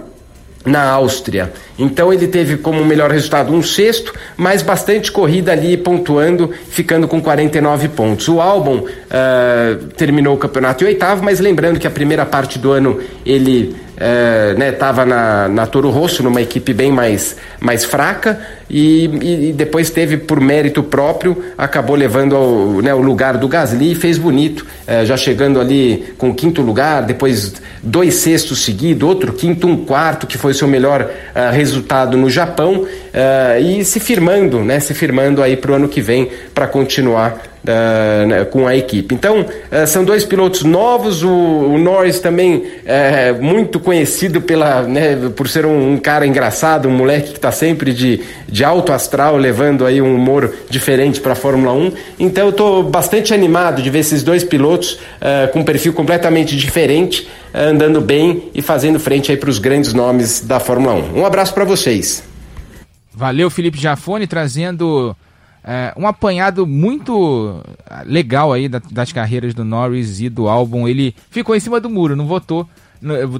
[0.64, 1.53] na Áustria.
[1.78, 7.20] Então ele teve como melhor resultado um sexto, mas bastante corrida ali pontuando, ficando com
[7.20, 8.28] 49 pontos.
[8.28, 12.70] O álbum uh, terminou o campeonato em oitavo, mas lembrando que a primeira parte do
[12.72, 13.74] ano ele
[14.64, 19.52] estava é, né, na, na Toro Rosso, numa equipe bem mais, mais fraca, e, e
[19.52, 24.18] depois teve, por mérito próprio, acabou levando ao, né, o lugar do Gasly e fez
[24.18, 29.85] bonito, é, já chegando ali com quinto lugar, depois dois sextos seguidos, outro quinto, um
[29.85, 31.71] quarto, que foi o seu melhor uh, resultado
[32.16, 36.31] no Japão, uh, e se firmando, né, se firmando aí para o ano que vem
[36.55, 39.14] para continuar Uh, né, com a equipe.
[39.14, 41.22] Então, uh, são dois pilotos novos.
[41.22, 46.88] O, o Norris também é muito conhecido pela, né, por ser um, um, cara engraçado,
[46.88, 51.35] um moleque que está sempre de, de alto astral, levando aí um humor diferente para
[51.35, 51.92] a Fórmula 1.
[52.18, 56.57] Então, eu estou bastante animado de ver esses dois pilotos uh, com um perfil completamente
[56.57, 61.20] diferente, andando bem e fazendo frente aí para os grandes nomes da Fórmula 1.
[61.20, 62.32] Um abraço para vocês.
[63.22, 65.16] Valeu, Felipe Jafone, trazendo
[65.62, 67.62] é, um apanhado muito
[68.04, 70.88] legal aí das carreiras do Norris e do álbum.
[70.88, 72.68] Ele ficou em cima do muro, não votou,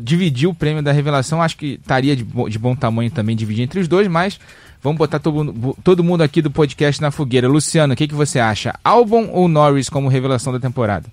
[0.01, 1.43] dividiu o prêmio da revelação.
[1.43, 4.39] Acho que estaria de, de bom tamanho também dividir entre os dois, mas
[4.81, 7.49] vamos botar todo, todo mundo aqui do podcast na fogueira.
[7.49, 8.79] Luciano, o que, que você acha?
[8.85, 11.09] Álbum ou Norris como revelação da temporada?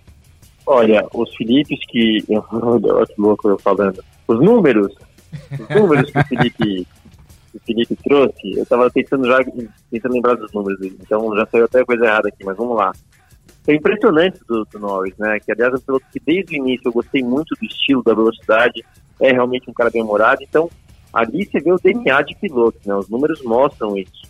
[0.63, 2.23] Olha, os Filipes que.
[2.29, 4.03] Olha que louco eu falando.
[4.27, 4.93] Os números.
[5.59, 6.87] Os números que o Felipe
[7.59, 9.39] o Felipe trouxe, eu estava tentando já
[9.91, 12.91] tentando lembrar dos números, então já saiu até coisa errada aqui, mas vamos lá.
[13.67, 15.39] É impressionante do, do Norris, né?
[15.39, 18.13] Que aliás é um piloto que desde o início eu gostei muito do estilo, da
[18.13, 18.83] velocidade,
[19.19, 20.69] é realmente um cara bem humorado, então
[21.13, 22.95] ali você vê o DNA de piloto, né?
[22.95, 24.27] Os números mostram isso.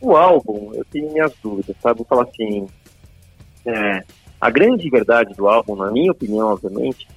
[0.00, 1.98] O álbum, eu tenho minhas dúvidas, sabe?
[1.98, 2.66] Vou falar assim,
[3.66, 4.04] é,
[4.40, 7.08] a grande verdade do álbum, na minha opinião, obviamente,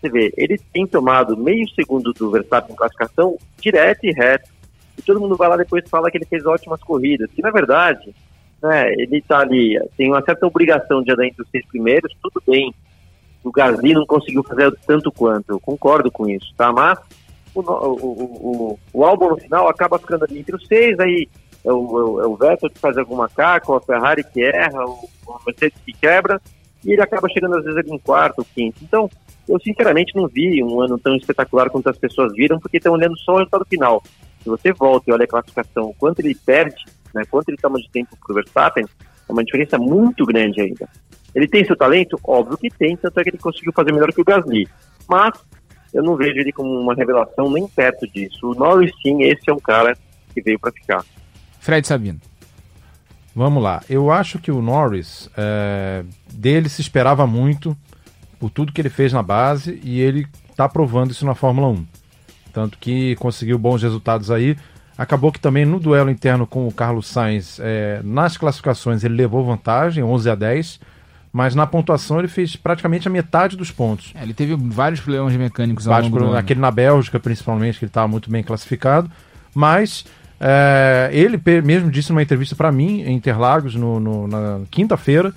[0.00, 4.48] você vê, ele tem tomado meio segundo do Verstappen em classificação direto e reto
[5.00, 8.14] e todo mundo vai lá depois fala que ele fez ótimas corridas, que na verdade,
[8.62, 12.42] né, ele está ali, tem uma certa obrigação de andar entre os seis primeiros, tudo
[12.46, 12.72] bem.
[13.42, 16.70] O Gasly não conseguiu fazer tanto quanto, eu concordo com isso, tá?
[16.70, 16.98] Mas
[17.54, 17.94] o, o,
[18.72, 21.26] o, o álbum no final acaba ficando ali entre os seis, aí
[21.64, 25.40] é o, é o Vettel que faz alguma caca, a Ferrari que erra, o, o
[25.46, 26.40] Mercedes que quebra,
[26.84, 28.78] e ele acaba chegando às vezes ali em quarto, quinto.
[28.82, 29.10] Então,
[29.48, 33.18] eu sinceramente não vi um ano tão espetacular quanto as pessoas viram, porque estão olhando
[33.18, 34.02] só o resultado final.
[34.42, 37.90] Se você volta e olha a classificação, quanto ele perde, né, quanto ele toma de
[37.90, 38.84] tempo para o Verstappen,
[39.28, 40.88] é uma diferença muito grande ainda.
[41.34, 42.18] Ele tem seu talento?
[42.24, 44.68] Óbvio que tem, tanto é que ele conseguiu fazer melhor que o Gasly.
[45.08, 45.38] Mas
[45.92, 48.50] eu não vejo ele como uma revelação nem perto disso.
[48.50, 49.96] O Norris, sim, esse é um cara
[50.32, 51.04] que veio para ficar.
[51.60, 52.20] Fred Sabino.
[53.34, 53.82] Vamos lá.
[53.88, 57.76] Eu acho que o Norris, é, dele se esperava muito
[58.38, 61.86] por tudo que ele fez na base e ele está provando isso na Fórmula 1.
[62.52, 64.56] Tanto que conseguiu bons resultados aí.
[64.96, 69.44] Acabou que também no duelo interno com o Carlos Sainz, é, nas classificações ele levou
[69.44, 70.80] vantagem, 11 a 10.
[71.32, 74.12] mas na pontuação ele fez praticamente a metade dos pontos.
[74.14, 77.90] É, ele teve vários problemas mecânicos ao vários longo Aquele na Bélgica, principalmente, que ele
[77.90, 79.10] estava muito bem classificado,
[79.54, 80.04] mas
[80.38, 85.32] é, ele mesmo disse numa entrevista para mim, em Interlagos, no, no na quinta-feira,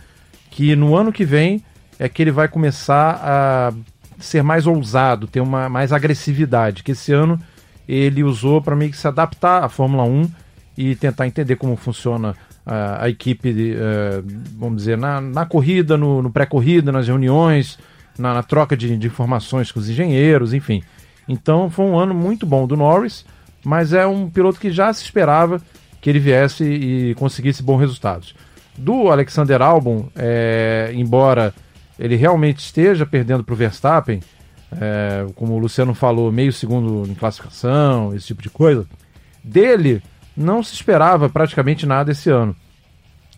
[0.50, 1.64] que no ano que vem
[2.00, 3.74] é que ele vai começar a
[4.24, 7.40] ser mais ousado, ter uma mais agressividade, que esse ano
[7.88, 10.30] ele usou para meio que se adaptar à Fórmula 1
[10.78, 14.24] e tentar entender como funciona a, a equipe, uh,
[14.58, 17.78] vamos dizer, na, na corrida, no, no pré-corrida, nas reuniões,
[18.18, 20.82] na, na troca de, de, informações com os engenheiros, enfim.
[21.28, 23.26] Então foi um ano muito bom do Norris,
[23.64, 25.62] mas é um piloto que já se esperava
[26.02, 28.36] que ele viesse e conseguisse bons resultados.
[28.78, 31.54] Do Alexander Albon, é, embora
[31.98, 34.20] ele realmente esteja perdendo para o Verstappen,
[34.80, 38.86] é, como o Luciano falou, meio segundo em classificação, esse tipo de coisa,
[39.44, 40.02] dele
[40.36, 42.56] não se esperava praticamente nada esse ano.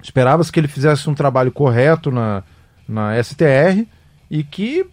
[0.01, 2.43] Esperava-se que ele fizesse um trabalho correto na,
[2.87, 3.85] na STR
[4.29, 4.85] e que,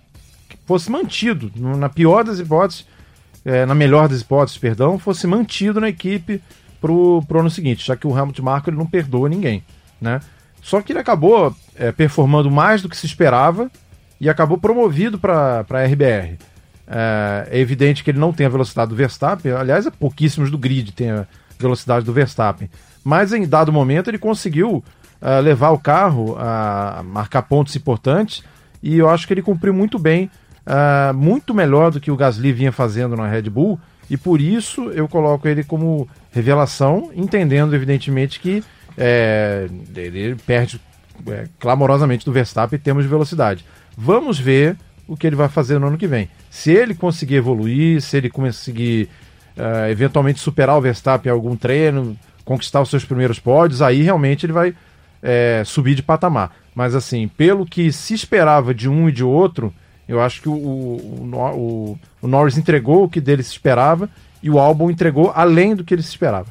[0.66, 2.86] fosse mantido, na pior das hipóteses,
[3.44, 6.42] é, na melhor das hipóteses, perdão, fosse mantido na equipe
[6.80, 9.62] pro, pro ano seguinte, já que o Helmut Marko ele não perdoa ninguém,
[10.00, 10.20] né?
[10.62, 13.70] Só que ele acabou é, performando mais do que se esperava
[14.20, 16.38] e acabou promovido para a RBR.
[16.86, 20.56] É, é, evidente que ele não tem a velocidade do Verstappen, aliás, é pouquíssimos do
[20.56, 21.26] grid tem a
[21.58, 22.70] velocidade do Verstappen.
[23.02, 24.84] Mas em dado momento ele conseguiu
[25.20, 28.44] uh, levar o carro a marcar pontos importantes
[28.82, 30.30] e eu acho que ele cumpriu muito bem,
[30.66, 34.90] uh, muito melhor do que o Gasly vinha fazendo na Red Bull e por isso
[34.90, 38.62] eu coloco ele como revelação, entendendo evidentemente que
[38.96, 40.80] é, ele perde
[41.26, 43.64] é, clamorosamente do Verstappen em termos de velocidade.
[43.96, 44.76] Vamos ver
[45.06, 46.28] o que ele vai fazer no ano que vem.
[46.50, 49.08] Se ele conseguir evoluir, se ele conseguir
[49.56, 54.46] uh, eventualmente superar o Verstappen em algum treino, conquistar os seus primeiros pódios, aí realmente
[54.46, 54.74] ele vai
[55.22, 56.54] é, subir de patamar.
[56.74, 59.72] Mas assim, pelo que se esperava de um e de outro,
[60.08, 64.08] eu acho que o, o, o, o Norris entregou o que dele se esperava
[64.42, 66.48] e o álbum entregou além do que ele se esperava.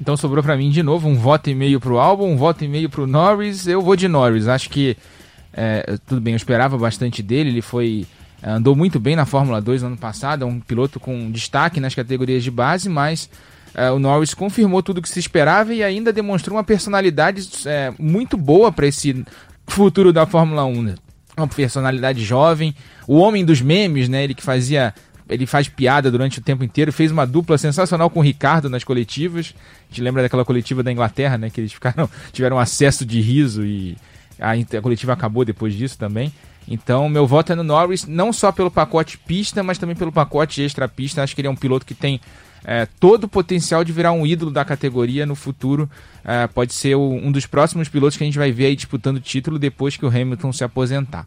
[0.00, 2.68] Então sobrou para mim de novo um voto e meio pro álbum, um voto e
[2.68, 3.66] meio pro Norris.
[3.66, 4.48] Eu vou de Norris.
[4.48, 4.96] Acho que
[5.52, 7.50] é, tudo bem, eu esperava bastante dele.
[7.50, 8.06] Ele foi
[8.42, 11.94] andou muito bem na Fórmula 2 no ano passado, é um piloto com destaque nas
[11.94, 13.30] categorias de base, mas
[13.74, 17.92] é, o Norris confirmou tudo o que se esperava e ainda demonstrou uma personalidade é,
[17.98, 19.24] muito boa para esse
[19.66, 20.82] futuro da Fórmula 1.
[20.82, 20.94] Né?
[21.36, 22.74] Uma personalidade jovem,
[23.08, 24.22] o homem dos memes, né?
[24.22, 24.94] Ele que fazia
[25.28, 28.84] ele faz piada durante o tempo inteiro, fez uma dupla sensacional com o Ricardo nas
[28.84, 29.54] coletivas.
[29.56, 31.50] A gente lembra daquela coletiva da Inglaterra, né?
[31.50, 33.96] Que eles ficaram, tiveram acesso de riso e
[34.38, 36.32] a, a coletiva acabou depois disso também.
[36.66, 40.62] Então, meu voto é no Norris, não só pelo pacote pista, mas também pelo pacote
[40.62, 41.22] extra pista.
[41.22, 42.20] Acho que ele é um piloto que tem
[42.64, 45.88] é, todo o potencial de virar um ídolo da categoria no futuro.
[46.24, 49.16] É, pode ser o, um dos próximos pilotos que a gente vai ver aí disputando
[49.16, 51.26] o título depois que o Hamilton se aposentar.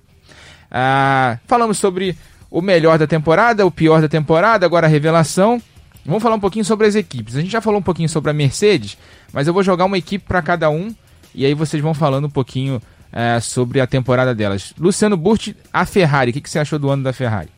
[0.70, 2.18] Ah, falamos sobre
[2.50, 5.62] o melhor da temporada, o pior da temporada, agora a revelação.
[6.06, 7.36] Vamos falar um pouquinho sobre as equipes.
[7.36, 8.98] A gente já falou um pouquinho sobre a Mercedes,
[9.34, 10.96] mas eu vou jogar uma equipe para cada um
[11.36, 12.82] e aí vocês vão falando um pouquinho
[13.12, 14.74] é, sobre a temporada delas.
[14.78, 17.50] Luciano Burti, a Ferrari, o que, que, você achou do ano da Ferrari?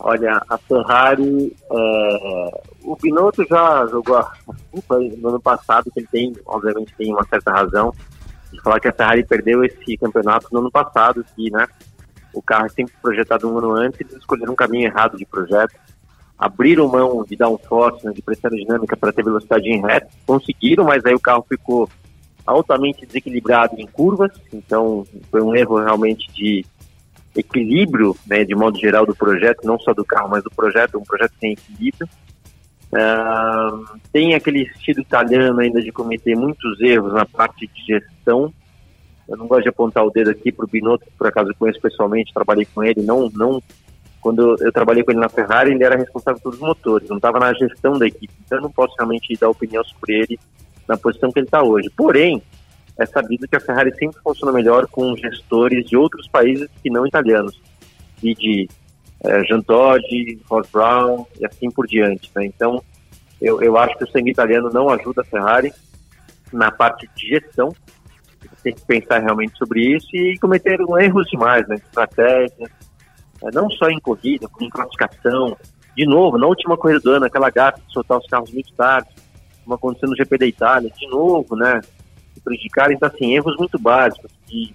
[0.00, 4.32] Olha, a Ferrari, é, o Binotto já jogou a,
[5.18, 7.92] no ano passado, que ele tem, obviamente, tem uma certa razão
[8.52, 11.66] de falar que a Ferrari perdeu esse campeonato no ano passado, que né,
[12.32, 15.74] o carro é sempre projetado um ano antes, eles escolheram um caminho errado de projeto,
[16.38, 17.58] abriram mão de dar um
[18.04, 21.88] né, de pressão dinâmica para ter velocidade em reta, conseguiram, mas aí o carro ficou
[22.46, 26.64] altamente desequilibrado em curvas, então foi um erro realmente de
[27.36, 31.04] equilíbrio, né, de modo geral do projeto, não só do carro, mas do projeto, um
[31.04, 32.08] projeto sem equilíbrio.
[32.90, 38.52] Uh, tem aquele estilo italiano ainda de cometer muitos erros na parte de gestão.
[39.28, 41.80] Eu não gosto de apontar o dedo aqui para o Binotto, por acaso eu conheço
[41.80, 43.02] pessoalmente, trabalhei com ele.
[43.02, 43.62] Não, não,
[44.20, 47.52] quando eu trabalhei com ele na Ferrari, ele era responsável pelos motores, não estava na
[47.52, 48.32] gestão da equipe.
[48.44, 50.40] Então eu não posso realmente dar opinião sobre ele
[50.88, 51.90] na posição que ele está hoje.
[51.96, 52.42] Porém,
[52.98, 57.06] é sabido que a Ferrari sempre funciona melhor com gestores de outros países que não
[57.06, 57.60] italianos,
[58.22, 58.68] e de
[59.24, 62.30] é, Jean Todt, Ross Brown e assim por diante.
[62.34, 62.46] Né?
[62.46, 62.82] Então,
[63.40, 65.72] eu, eu acho que o sangue italiano não ajuda a Ferrari
[66.52, 67.74] na parte de gestão.
[68.68, 71.76] Tem que pensar realmente sobre isso e cometeram erros demais, né?
[71.76, 72.70] Estratégia,
[73.42, 75.56] é, não só em corrida, como em classificação.
[75.96, 79.08] De novo, na última corrida do ano, aquela gata de soltar os carros muito tarde,
[79.64, 81.80] como aconteceu no GP da Itália, de novo, né?
[82.34, 84.74] Se prejudicaram, então, assim, erros muito básicos que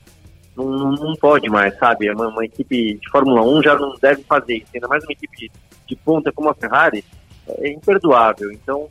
[0.58, 2.10] não, não, não pode mais, sabe?
[2.10, 5.38] Uma, uma, equipe de Fórmula 1 já não deve fazer isso, ainda mais uma equipe
[5.38, 5.52] de,
[5.86, 7.06] de ponta como a Ferrari,
[7.48, 8.52] é imperdoável.
[8.52, 8.88] Então,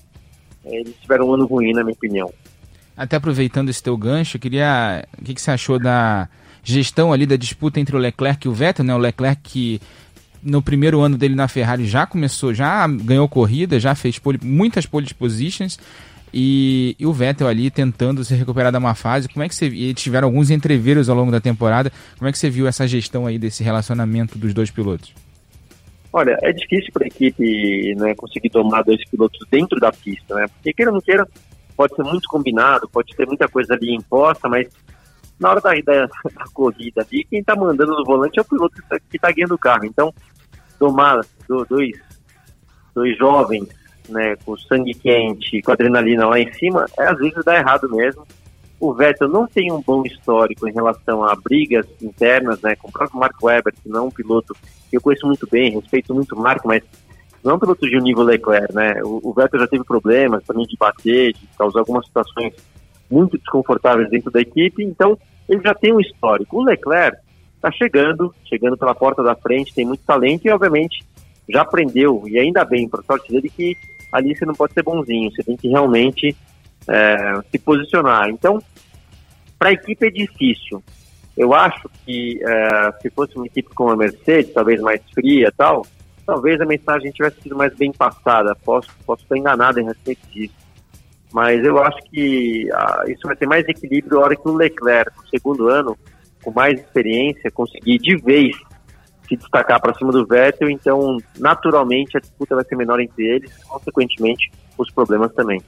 [0.65, 2.33] é, eles tiveram um ano ruim, na minha opinião.
[3.03, 5.05] Até aproveitando esse teu gancho, queria.
[5.19, 6.29] O que, que você achou da
[6.63, 8.95] gestão ali da disputa entre o Leclerc e o Vettel, né?
[8.95, 9.81] O Leclerc que
[10.41, 14.87] no primeiro ano dele na Ferrari já começou, já ganhou corrida, já fez pole, muitas
[14.87, 15.81] pole positions.
[16.33, 19.29] E, e, o Vettel ali tentando se recuperar da má fase.
[19.29, 21.91] Como é que você e tiveram alguns entreveros ao longo da temporada?
[22.17, 25.13] Como é que você viu essa gestão aí desse relacionamento dos dois pilotos?
[26.13, 30.47] Olha, é difícil para a equipe né, conseguir tomar dois pilotos dentro da pista, né?
[30.47, 31.27] Porque queira ou não queira,
[31.83, 34.69] pode ser muito combinado, pode ter muita coisa ali imposta, mas
[35.39, 38.77] na hora da, da, da corrida ali, quem está mandando no volante é o piloto
[38.77, 39.85] que está tá guiando o carro.
[39.85, 40.15] Então,
[40.79, 41.99] tomar do, dois,
[42.95, 43.69] dois jovens,
[44.09, 48.25] né, com sangue quente, com adrenalina lá em cima, é, às vezes dá errado mesmo.
[48.79, 52.93] O Vettel não tem um bom histórico em relação a brigas internas, né, com o
[52.93, 54.55] próprio Mark Webber, que não é um piloto
[54.89, 56.85] que eu conheço muito bem, respeito muito o Mark, mas
[57.45, 59.03] não é um piloto de um nível Leclerc, né?
[59.03, 62.55] O, o Vettel já teve problemas também de bater, de causar algumas situações
[63.11, 66.59] muito desconfortáveis dentro da equipe, então ele já tem um histórico.
[66.59, 67.19] O Leclerc
[67.57, 71.05] está chegando, chegando pela porta da frente, tem muito talento e, obviamente,
[71.49, 73.77] já aprendeu, e ainda bem, para sorte dele, que
[74.13, 76.37] ali você não pode ser bonzinho, você tem que realmente
[76.89, 78.29] é, se posicionar.
[78.29, 78.61] Então,
[79.59, 80.83] para a equipe é difícil.
[81.37, 85.53] Eu acho que é, se fosse uma equipe como a Mercedes, talvez mais fria e
[85.53, 85.87] tal,
[86.27, 88.55] talvez a mensagem tivesse sido mais bem passada.
[88.65, 90.55] Posso, posso estar enganado em respeito disso.
[91.33, 95.11] Mas eu acho que ah, isso vai ter mais equilíbrio na hora que o Leclerc,
[95.17, 95.97] no segundo ano,
[96.43, 98.55] com mais experiência, conseguir de vez
[99.29, 103.51] se destacar para cima do Vettel, então naturalmente a disputa vai ser menor entre eles,
[103.65, 105.63] consequentemente os problemas também.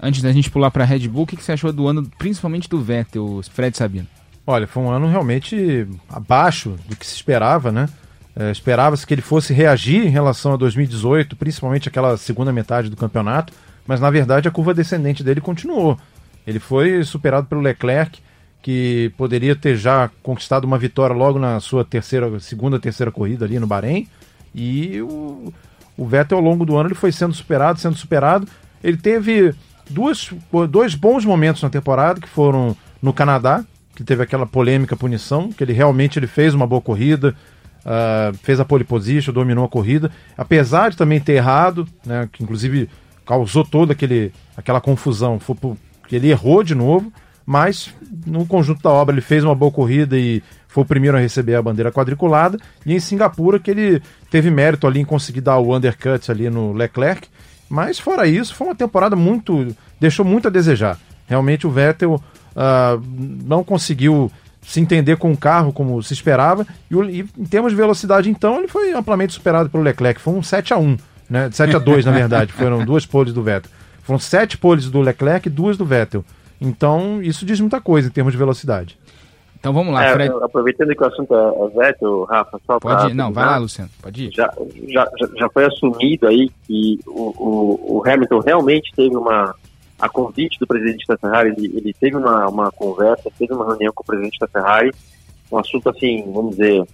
[0.00, 2.68] Antes da gente pular para a Red Bull, o que, você achou do ano, principalmente
[2.68, 4.06] do Vettel, Fred Sabino?
[4.46, 7.88] Olha, foi um ano realmente abaixo do que se esperava, né?
[8.34, 12.96] É, Esperava-se que ele fosse reagir em relação a 2018, principalmente aquela segunda metade do
[12.96, 13.52] campeonato,
[13.86, 15.98] mas na verdade a curva descendente dele continuou.
[16.46, 18.20] Ele foi superado pelo Leclerc,
[18.62, 23.58] que poderia ter já conquistado uma vitória logo na sua terceira, segunda, terceira corrida ali
[23.58, 24.08] no Bahrein.
[24.54, 25.52] E o,
[25.96, 28.46] o Vettel ao longo do ano ele foi sendo superado, sendo superado.
[28.82, 29.52] Ele teve
[29.90, 30.30] duas,
[30.70, 33.64] dois bons momentos na temporada, que foram no Canadá,
[33.96, 37.34] que teve aquela polêmica punição, que ele realmente ele fez uma boa corrida,
[37.84, 42.42] uh, fez a pole position, dominou a corrida, apesar de também ter errado, né, que
[42.42, 42.88] inclusive
[43.26, 47.12] causou toda aquele, aquela confusão, foi porque ele errou de novo,
[47.44, 47.92] mas
[48.26, 51.54] no conjunto da obra ele fez uma boa corrida e foi o primeiro a receber
[51.54, 55.76] a bandeira quadriculada, e em Singapura que ele teve mérito ali em conseguir dar o
[55.76, 57.28] undercut ali no Leclerc,
[57.68, 59.74] mas fora isso, foi uma temporada muito.
[59.98, 60.98] deixou muito a desejar.
[61.26, 63.02] Realmente o Vettel uh,
[63.44, 64.30] não conseguiu
[64.62, 68.58] se entender com o carro como se esperava, e, e, em termos de velocidade, então,
[68.58, 70.20] ele foi amplamente superado pelo Leclerc.
[70.20, 70.96] Foi um 7 a 1
[71.32, 71.50] né?
[71.50, 72.52] 7 a 2 na verdade.
[72.52, 73.70] Foram duas poles do Vettel.
[74.02, 76.24] Foram sete poles do Leclerc e duas do Vettel.
[76.60, 78.98] Então, isso diz muita coisa em termos de velocidade.
[79.58, 80.34] Então vamos lá, é, Fred.
[80.42, 83.88] Aproveitando que o assunto é, é Vettel, Rafa, só Pode ir, não, vai lá, Luciano,
[84.02, 84.32] pode ir.
[84.32, 84.52] Já,
[84.88, 89.54] já, já foi assumido aí que o, o, o Hamilton realmente teve uma.
[90.02, 93.92] A convite do presidente da Ferrari, ele, ele teve uma, uma conversa, teve uma reunião
[93.94, 94.90] com o presidente da Ferrari,
[95.50, 96.84] um assunto assim, vamos dizer,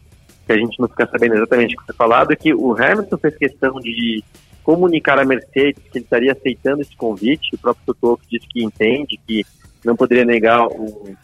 [0.46, 3.16] que a gente não fica sabendo exatamente o que foi falado, é que o Hamilton
[3.16, 4.22] fez questão de
[4.62, 9.18] comunicar à Mercedes que ele estaria aceitando esse convite, o próprio Toto disse que entende,
[9.26, 9.42] que
[9.82, 11.16] não poderia negar o,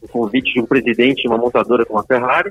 [0.00, 2.50] o convite de um presidente de uma montadora como a Ferrari.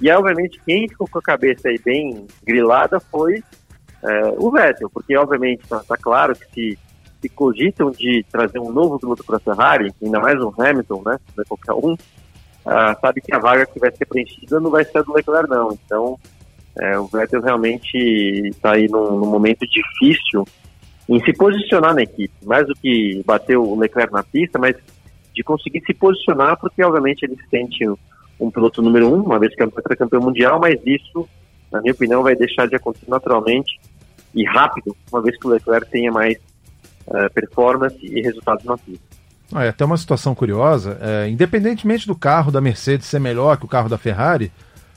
[0.00, 3.42] E, obviamente, quem ficou com a cabeça aí bem grilada foi
[4.04, 6.78] é, o Vettel, porque, obviamente, está tá claro que se,
[7.24, 11.18] se cogitam de trazer um novo piloto para a Ferrari, ainda mais um Hamilton, né,
[11.34, 11.96] não é qualquer um,
[12.66, 15.48] ah, sabe que a vaga que vai ser preenchida não vai ser a do Leclerc,
[15.48, 15.72] não.
[15.72, 16.18] Então,
[16.78, 17.96] é, o Vettel realmente
[18.48, 20.46] está aí num, num momento difícil
[21.08, 24.76] em se posicionar na equipe, mais do que bater o Leclerc na pista, mas
[25.34, 27.86] de conseguir se posicionar, porque obviamente ele se sente
[28.38, 31.28] um piloto número um, uma vez que é campeão mundial, mas isso,
[31.72, 33.78] na minha opinião, vai deixar de acontecer naturalmente
[34.34, 36.38] e rápido, uma vez que o Leclerc tenha mais
[37.06, 39.14] uh, performance e resultados na pista.
[39.54, 43.68] É até uma situação curiosa, é, independentemente do carro da Mercedes ser melhor que o
[43.68, 44.50] carro da Ferrari,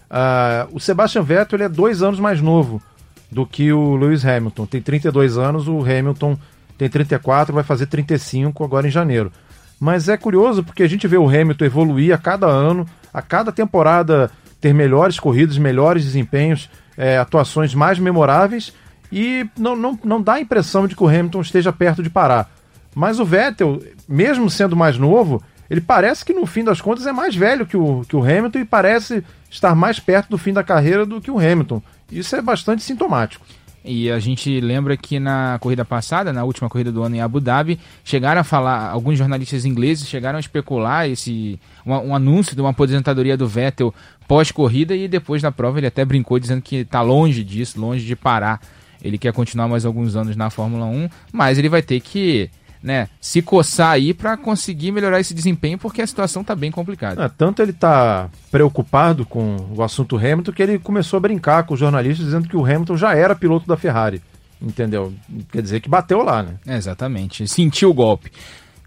[0.10, 2.82] uh, o Sebastian Vettel é dois anos mais novo
[3.30, 4.66] do que o Lewis Hamilton.
[4.66, 6.38] Tem 32 anos, o Hamilton
[6.78, 9.32] tem 34, vai fazer 35 agora em janeiro.
[9.80, 13.52] Mas é curioso porque a gente vê o Hamilton evoluir a cada ano, a cada
[13.52, 18.74] temporada ter melhores corridas, melhores desempenhos, é, atuações mais memoráveis
[19.12, 22.50] e não, não, não dá a impressão de que o Hamilton esteja perto de parar.
[22.96, 27.12] Mas o Vettel, mesmo sendo mais novo, ele parece que no fim das contas é
[27.12, 30.64] mais velho que o, que o Hamilton e parece estar mais perto do fim da
[30.64, 31.82] carreira do que o Hamilton.
[32.12, 33.46] Isso é bastante sintomático.
[33.88, 37.40] E a gente lembra que na corrida passada, na última corrida do ano em Abu
[37.40, 42.62] Dhabi, chegaram a falar, alguns jornalistas ingleses chegaram a especular esse um, um anúncio de
[42.62, 43.94] uma aposentadoria do Vettel
[44.28, 48.16] pós-corrida e depois da prova ele até brincou dizendo que está longe disso, longe de
[48.16, 48.60] parar.
[49.02, 52.50] Ele quer continuar mais alguns anos na Fórmula 1, mas ele vai ter que
[52.82, 57.26] né, se coçar aí para conseguir melhorar esse desempenho, porque a situação está bem complicada.
[57.26, 61.74] É, tanto ele está preocupado com o assunto Hamilton que ele começou a brincar com
[61.74, 64.22] os jornalistas dizendo que o Hamilton já era piloto da Ferrari.
[64.62, 65.14] Entendeu?
[65.52, 66.56] Quer dizer que bateu lá, né?
[66.66, 67.48] É, exatamente.
[67.48, 68.32] Sentiu o golpe.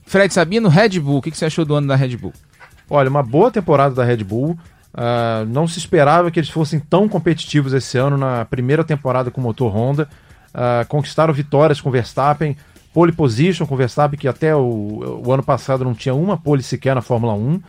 [0.04, 2.32] Fred Sabino, Red Bull, o que, que você achou do ano da Red Bull?
[2.88, 4.58] Olha, uma boa temporada da Red Bull.
[4.92, 9.40] Uh, não se esperava que eles fossem tão competitivos esse ano na primeira temporada com
[9.40, 10.08] o motor Honda.
[10.48, 12.56] Uh, conquistaram vitórias com Verstappen,
[12.92, 16.94] pole position com Verstappen, que até o, o ano passado não tinha uma pole sequer
[16.94, 17.62] na Fórmula 1,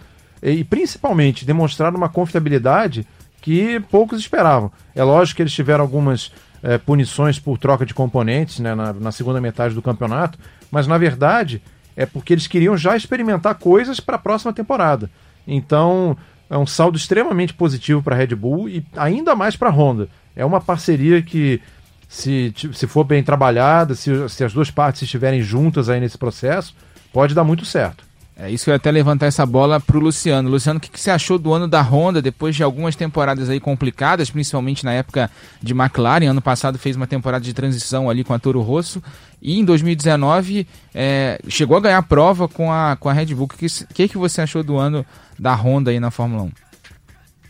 [0.44, 3.06] e principalmente demonstraram uma confiabilidade
[3.42, 4.72] que poucos esperavam.
[4.96, 6.32] É lógico que eles tiveram algumas
[6.64, 10.38] é, punições por troca de componentes né, na, na, segunda metade do campeonato,
[10.70, 11.62] mas na verdade
[11.96, 15.10] é porque eles queriam já experimentar coisas para a próxima temporada.
[15.48, 16.16] Então
[16.52, 20.10] é um saldo extremamente positivo para a Red Bull e ainda mais para a Honda.
[20.36, 21.62] É uma parceria que
[22.10, 26.76] se, se for bem trabalhada, se, se as duas partes estiverem juntas aí nesse processo,
[27.14, 28.04] pode dar muito certo.
[28.44, 30.50] É isso que eu ia até levantar essa bola para o Luciano.
[30.50, 33.60] Luciano, o que, que, você achou do ano da Honda depois de algumas temporadas aí
[33.60, 35.30] complicadas, principalmente na época
[35.62, 36.26] de McLaren?
[36.26, 39.00] Ano passado fez uma temporada de transição ali com a Toro Rosso
[39.39, 40.66] e em 2019
[40.96, 43.46] é, chegou a ganhar prova com a, com a Red Bull.
[43.46, 45.06] O que, que, que você achou do ano
[45.38, 46.52] da Honda aí na Fórmula 1?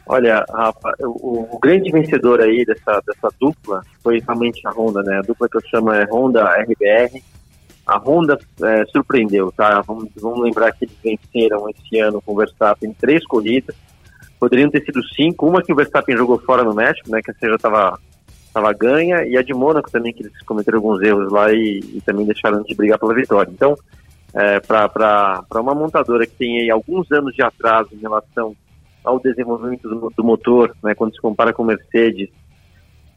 [0.07, 5.19] Olha, Rafa, o, o, grande vencedor aí dessa, dessa dupla foi realmente a Honda, né?
[5.19, 7.23] A dupla que eu chamo é Honda RBR.
[7.85, 9.81] A Honda é, surpreendeu, tá?
[9.81, 13.75] Vamos, vamos lembrar que eles venceram esse ano com o Verstappen três corridas.
[14.39, 15.47] Poderiam ter sido cinco.
[15.47, 17.21] Uma que o Verstappen jogou fora no México, né?
[17.21, 17.99] Que a já estava
[18.53, 19.25] tava ganha.
[19.25, 22.61] E a de Mônaco também, que eles cometeram alguns erros lá e, e também deixaram
[22.63, 23.51] de brigar pela vitória.
[23.51, 23.75] Então,
[24.33, 28.55] é, para uma montadora que tem aí alguns anos de atraso em relação
[29.03, 32.29] ao desenvolvimento do, do motor, né, quando se compara com Mercedes,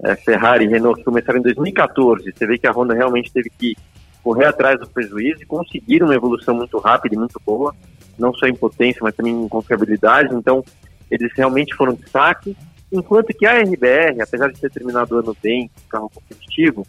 [0.02, 3.50] é, Ferrari e Renault, que começaram em 2014, você vê que a Honda realmente teve
[3.50, 3.76] que
[4.24, 7.74] correr atrás do prejuízo e conseguir uma evolução muito rápida e muito boa,
[8.18, 10.34] não só em potência, mas também em confiabilidade.
[10.34, 10.64] Então,
[11.10, 12.56] eles realmente foram destaque.
[12.90, 16.86] Enquanto que a RBR, apesar de ter terminado o ano bem, carro competitivo,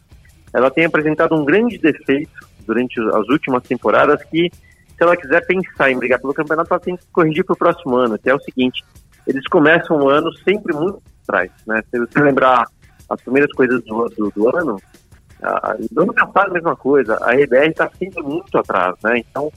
[0.54, 5.92] ela tem apresentado um grande defeito durante as últimas temporadas que se ela quiser pensar
[5.92, 8.40] em brigar pelo campeonato, ela tem que corrigir para o próximo ano, que é o
[8.40, 8.82] seguinte,
[9.28, 11.84] eles começam o ano sempre muito atrás, né?
[11.92, 12.66] Se você lembrar
[13.10, 14.80] as primeiras coisas do, do, do ano,
[15.42, 19.20] a, do ano passado a mesma coisa, a RBR está sempre muito atrás, né?
[19.20, 19.52] Então,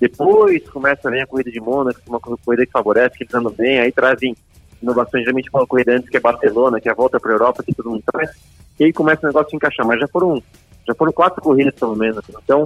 [0.00, 3.52] depois começa a vir a corrida de Mônaco, uma corrida que favorece, que eles andam
[3.52, 4.36] bem, aí trazem
[4.82, 7.62] inovações, geralmente uma corrida antes que é Barcelona, que é a volta para a Europa,
[7.62, 8.30] que todo mundo traz,
[8.78, 10.42] e aí começa o negócio a encaixar, mas já foram,
[10.86, 12.64] já foram quatro corridas pelo menos, então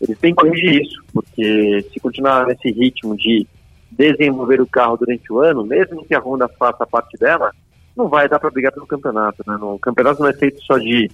[0.00, 3.46] eles têm que corrigir isso, porque se continuar nesse ritmo de
[3.90, 7.52] desenvolver o carro durante o ano, mesmo que a Honda faça parte dela,
[7.96, 9.42] não vai dar para brigar pelo campeonato.
[9.46, 9.56] Né?
[9.58, 11.10] No, o campeonato não é feito só de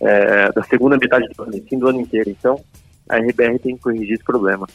[0.00, 2.30] é, da segunda metade do ano, sim do ano inteiro.
[2.30, 2.60] Então,
[3.08, 4.66] a RBR tem que corrigir esse problema.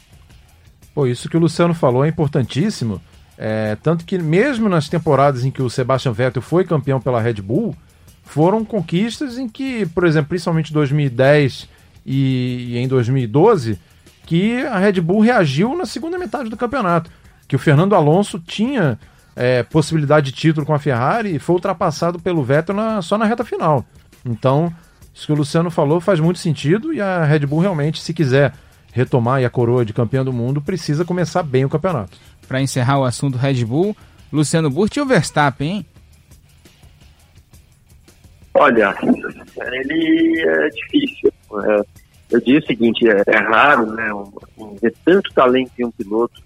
[0.94, 3.00] Pô, isso que o Luciano falou é importantíssimo.
[3.36, 7.34] É, tanto que mesmo nas temporadas em que o Sebastian Vettel foi campeão pela Red
[7.34, 7.74] Bull,
[8.22, 11.68] foram conquistas em que, por exemplo, principalmente 2010
[12.06, 13.78] e, e em 2012
[14.26, 17.10] que a Red Bull reagiu na segunda metade do campeonato.
[17.46, 18.98] Que o Fernando Alonso tinha
[19.36, 23.26] é, possibilidade de título com a Ferrari e foi ultrapassado pelo Vettel na, só na
[23.26, 23.84] reta final.
[24.24, 24.72] Então,
[25.14, 28.52] isso que o Luciano falou faz muito sentido e a Red Bull realmente, se quiser
[28.92, 32.18] retomar a coroa de campeão do mundo, precisa começar bem o campeonato.
[32.48, 33.96] Para encerrar o assunto Red Bull,
[34.32, 35.86] Luciano Burti e o Verstappen, hein?
[38.54, 38.94] Olha,
[39.72, 41.32] ele é difícil.
[41.64, 41.82] É,
[42.30, 44.10] eu digo o seguinte, é, é raro, né,
[44.80, 46.42] ver tanto talento em um piloto,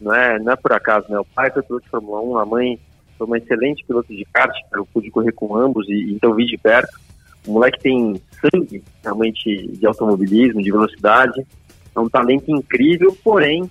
[0.00, 2.46] não é, não é por acaso, né, o pai foi piloto de Fórmula 1, a
[2.46, 2.78] mãe
[3.16, 6.58] foi uma excelente piloto de kart, eu pude correr com ambos e então vi de
[6.58, 6.92] perto,
[7.46, 11.46] o moleque tem sangue realmente de automobilismo, de velocidade,
[11.94, 13.70] é um talento incrível, porém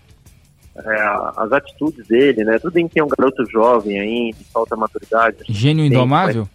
[0.75, 0.95] é,
[1.37, 2.57] as atitudes dele, né?
[2.59, 5.37] Tudo bem que é um garoto jovem ainda, falta maturidade.
[5.47, 6.47] Gênio indomável?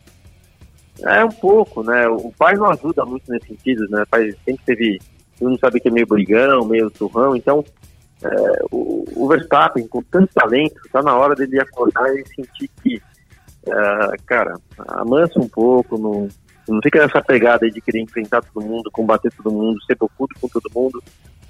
[1.03, 2.07] É um pouco, né?
[2.09, 4.03] O pai não ajuda muito nesse sentido, né?
[4.03, 5.01] O pai sempre teve,
[5.39, 7.65] todo mundo sabe que é meio brigão, meio turrão, então
[8.23, 8.29] é,
[8.71, 13.01] o, o, Verstappen, com tanto talento, tá na hora dele acordar e sentir que,
[13.67, 14.55] é, cara,
[14.89, 16.29] amansa um pouco, não,
[16.69, 20.35] não fica nessa pegada aí de querer enfrentar todo mundo, combater todo mundo, ser bocudo
[20.41, 21.03] com todo mundo,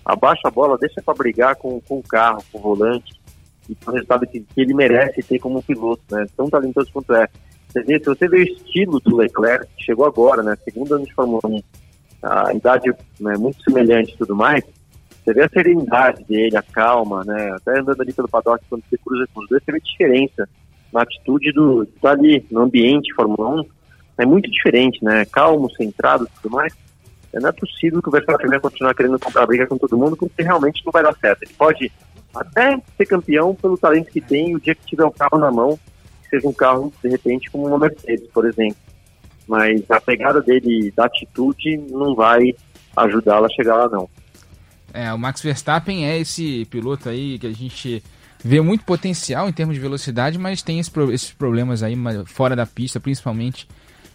[0.05, 3.21] abaixa a bola, deixa para brigar com, com o carro, com o volante,
[3.69, 6.27] e o resultado que, que ele merece ter como piloto, né?
[6.37, 7.29] Tão talentoso quanto é.
[7.69, 10.57] Você vê, se você vê o estilo do Leclerc, que chegou agora, né?
[10.65, 11.63] Segundo ano de Fórmula 1,
[12.23, 14.65] a idade né, muito semelhante e tudo mais,
[15.25, 17.53] você vê a serenidade dele, a calma, né?
[17.57, 20.49] Até andando ali pelo paddock, quando você cruza com os dois, você vê diferença
[20.93, 23.65] na atitude do estar tá ali no ambiente Fórmula 1.
[24.21, 25.25] É muito diferente, né?
[25.25, 26.75] Calmo, centrado tudo mais.
[27.33, 30.43] Não é possível que o Verstappen vai continuar querendo comprar briga com todo mundo, porque
[30.43, 31.43] realmente não vai dar certo.
[31.43, 31.91] Ele pode
[32.35, 35.79] até ser campeão pelo talento que tem o dia que tiver um carro na mão,
[36.29, 38.77] seja um carro, de repente, como uma Mercedes, por exemplo.
[39.49, 42.55] Mas a pegada dele da atitude não vai
[42.95, 44.07] ajudá-la a chegar lá, não.
[44.93, 48.03] É, o Max Verstappen é esse piloto aí que a gente
[48.45, 51.95] vê muito potencial em termos de velocidade, mas tem esses problemas aí
[52.27, 53.67] fora da pista, principalmente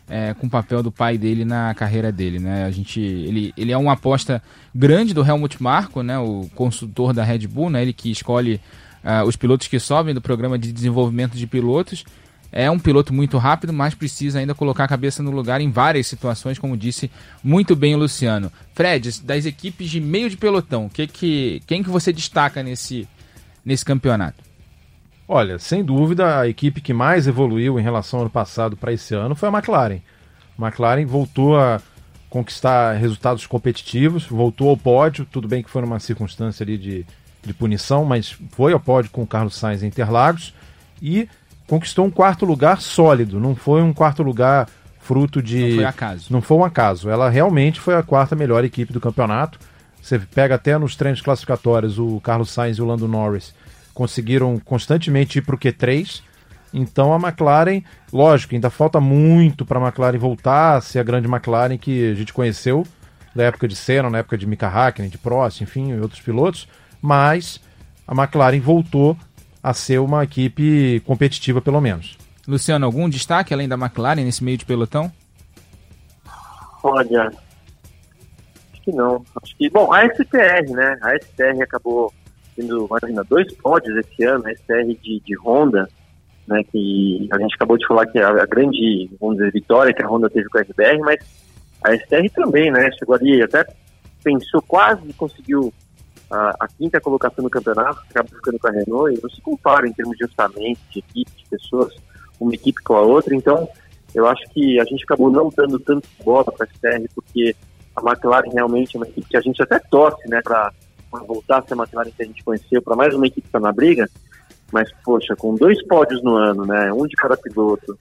[0.10, 2.66] é, com o papel do pai dele na carreira dele, né?
[2.66, 4.42] A gente, ele, ele é uma aposta
[4.74, 6.18] grande do Helmut Marko, né?
[6.20, 7.82] O consultor da Red Bull, né?
[7.82, 8.62] Ele que escolhe
[9.04, 12.04] uh, os pilotos que sobem do programa de desenvolvimento de pilotos.
[12.52, 16.08] É um piloto muito rápido, mas precisa ainda colocar a cabeça no lugar em várias
[16.08, 17.12] situações, como disse
[17.44, 18.50] muito bem o Luciano.
[18.74, 23.08] Fred, das equipes de meio de pelotão, que, que, quem que você destaca nesse,
[23.66, 24.42] nesse campeonato?
[25.28, 29.16] Olha, sem dúvida, a equipe que mais evoluiu em relação ao ano passado para esse
[29.16, 30.00] ano foi a McLaren.
[30.58, 31.82] A McLaren voltou a
[32.30, 37.06] conquistar resultados competitivos, voltou ao pódio, tudo bem que foi numa circunstância ali de,
[37.44, 40.54] de punição, mas foi ao pódio com o Carlos Sainz em Interlagos
[41.02, 41.28] e
[41.68, 44.68] conquistou um quarto lugar sólido, não foi um quarto lugar
[45.00, 45.60] fruto de.
[45.60, 46.28] Não foi acaso.
[46.30, 47.10] Não foi um acaso.
[47.10, 49.60] Ela realmente foi a quarta melhor equipe do campeonato.
[50.02, 53.54] Você pega até nos treinos classificatórios o Carlos Sainz e o Lando Norris
[53.96, 56.22] conseguiram constantemente ir para o Q3.
[56.72, 57.82] Então a McLaren,
[58.12, 62.14] lógico, ainda falta muito para a McLaren voltar a ser a grande McLaren que a
[62.14, 62.86] gente conheceu
[63.34, 66.68] na época de Senna, na época de Mika Hakkinen, de Prost, enfim, outros pilotos,
[67.02, 67.60] mas
[68.08, 69.18] a McLaren voltou
[69.64, 72.18] a ser uma equipe competitiva pelo menos.
[72.48, 75.12] Luciano, algum destaque além da McLaren nesse meio de pelotão?
[76.84, 77.32] Olha,
[78.74, 79.26] acho que não.
[79.42, 80.98] Acho que, bom, a STR, né?
[81.02, 82.14] A STR acabou
[82.56, 85.88] tendo, imagina, dois pódios esse ano, a STR de, de Honda,
[86.48, 90.04] né, que a gente acabou de falar que a, a, grande, vamos dizer, vitória que
[90.04, 91.20] a Honda teve com a RBR, mas
[91.84, 93.66] a STR também, né, chegou ali, até
[94.24, 95.74] pensou, quase conseguiu
[96.32, 99.88] a, a quinta colocação no campeonato, acabou ficando com a Renault, e não se compara
[99.88, 101.94] em termos de orçamento, de equipe, de pessoas,
[102.40, 103.68] uma equipe com a outra, então
[104.14, 107.56] eu acho que a gente acabou não dando tanto bola para a STR, porque
[107.96, 110.72] a McLaren realmente é uma equipe que a gente até torce, né, para
[111.24, 113.60] voltar a ser a McLaren que a gente conheceu, para mais uma equipe que está
[113.60, 114.10] na briga,
[114.72, 117.98] mas, poxa, com dois pódios no ano, né, um de cada piloto,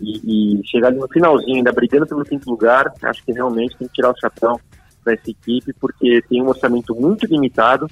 [0.00, 3.88] e, e chegar ali no finalzinho, ainda brigando pelo quinto lugar, acho que realmente tem
[3.88, 4.60] que tirar o chapéu
[5.02, 7.86] para essa equipe, porque tem um orçamento muito limitado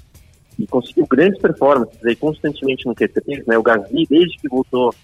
[0.59, 4.95] e conseguiu grandes performances aí constantemente no Q3, né, o Gasly, desde que voltou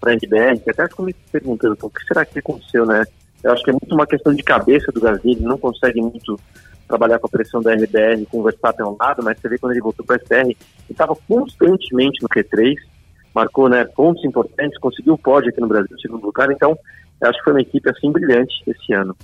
[0.00, 3.04] para a RBR, que até ficou me perguntando, o que será que aconteceu, né?
[3.42, 6.38] Eu acho que é muito uma questão de cabeça do Gasly, ele não consegue muito
[6.88, 9.72] trabalhar com a pressão da RBR com o Verstappen ao lado, mas você vê quando
[9.72, 10.56] ele voltou para a SR, ele
[10.90, 12.74] estava constantemente no Q3,
[13.34, 16.76] marcou né, pontos importantes, conseguiu o pódio aqui no Brasil, segundo lugar, então
[17.22, 19.16] acho que foi uma equipe assim brilhante esse ano.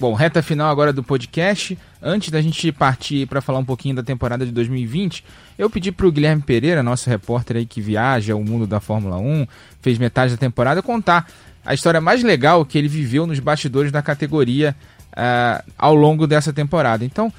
[0.00, 1.78] Bom, reta final agora do podcast.
[2.02, 5.22] Antes da gente partir para falar um pouquinho da temporada de 2020,
[5.58, 9.18] eu pedi para o Guilherme Pereira, nosso repórter aí que viaja o mundo da Fórmula
[9.18, 9.46] 1,
[9.82, 11.30] fez metade da temporada, contar
[11.62, 14.74] a história mais legal que ele viveu nos bastidores da categoria
[15.12, 17.04] uh, ao longo dessa temporada.
[17.04, 17.32] Então,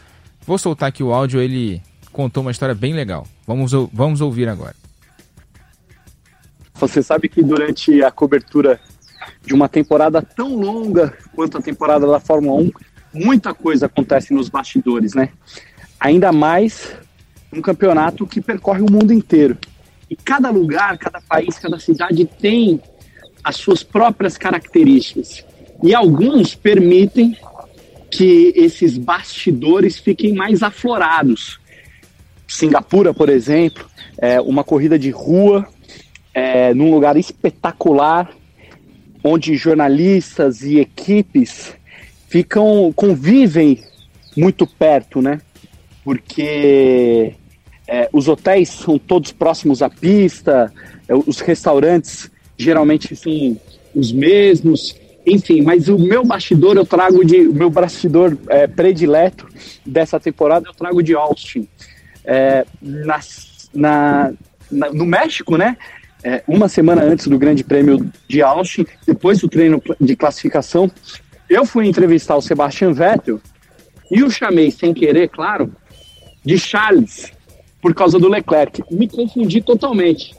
[0.46, 3.28] vou soltar aqui o áudio, ele contou uma história bem legal.
[3.48, 4.76] Vamos, vamos ouvir agora.
[6.76, 8.80] Você sabe que durante a cobertura
[9.46, 12.72] de uma temporada tão longa quanto a temporada da Fórmula 1,
[13.14, 15.30] muita coisa acontece nos bastidores, né?
[16.00, 16.96] Ainda mais
[17.54, 19.58] um campeonato que percorre o mundo inteiro.
[20.10, 22.82] E cada lugar, cada país, cada cidade tem
[23.44, 25.46] as suas próprias características.
[25.84, 27.38] E alguns permitem
[28.12, 31.60] que esses bastidores fiquem mais aflorados.
[32.48, 33.86] Singapura, por exemplo,
[34.18, 35.66] é uma corrida de rua
[36.34, 38.30] é, num lugar espetacular,
[39.24, 41.74] onde jornalistas e equipes
[42.28, 43.82] ficam convivem
[44.36, 45.40] muito perto, né?
[46.04, 47.34] Porque
[47.88, 50.74] é, os hotéis são todos próximos à pista,
[51.08, 53.58] é, os restaurantes geralmente são
[53.94, 54.96] os mesmos,
[55.26, 57.48] enfim, mas o meu bastidor eu trago de.
[57.48, 59.48] O meu bastidor é, predileto
[59.86, 61.68] dessa temporada eu trago de Austin.
[62.26, 63.20] É, na,
[63.74, 64.34] na,
[64.72, 65.78] na, no México, né?
[66.24, 70.90] É, uma semana antes do Grande Prêmio de Austin, depois do treino de classificação,
[71.50, 73.42] eu fui entrevistar o Sebastian Vettel
[74.10, 75.74] e o chamei, sem querer, claro,
[76.46, 77.32] de Charles,
[77.82, 78.84] por causa do Leclerc.
[78.92, 80.36] Me confundi totalmente.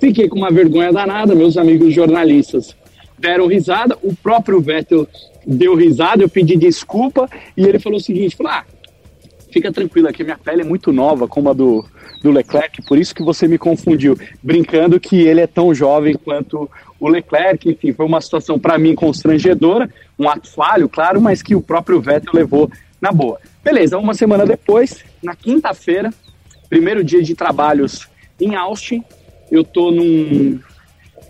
[0.00, 2.74] Fiquei com uma vergonha danada, meus amigos jornalistas
[3.22, 5.06] deram risada, o próprio Vettel
[5.46, 8.64] deu risada, eu pedi desculpa e ele falou o seguinte, falou, ah,
[9.50, 11.84] fica tranquilo aqui, minha pele é muito nova, como a do,
[12.20, 16.68] do Leclerc, por isso que você me confundiu, brincando que ele é tão jovem quanto
[16.98, 21.54] o Leclerc, enfim, foi uma situação para mim constrangedora, um ato falho, claro, mas que
[21.54, 22.68] o próprio Vettel levou
[23.00, 23.38] na boa.
[23.62, 26.12] Beleza, uma semana depois, na quinta-feira,
[26.68, 28.08] primeiro dia de trabalhos
[28.40, 29.04] em Austin,
[29.50, 30.58] eu tô num,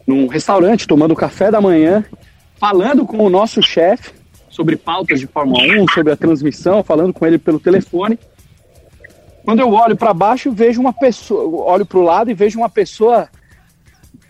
[0.06, 2.04] num restaurante tomando café da manhã,
[2.56, 4.12] falando com o nosso chefe
[4.48, 8.18] sobre pautas de Fórmula 1, sobre a transmissão, falando com ele pelo telefone.
[9.44, 12.68] Quando eu olho para baixo, vejo uma pessoa, olho para o lado e vejo uma
[12.68, 13.28] pessoa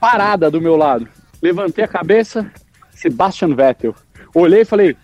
[0.00, 1.08] parada do meu lado.
[1.42, 2.50] Levantei a cabeça,
[2.92, 3.94] Sebastian Vettel.
[4.34, 4.96] Olhei e falei: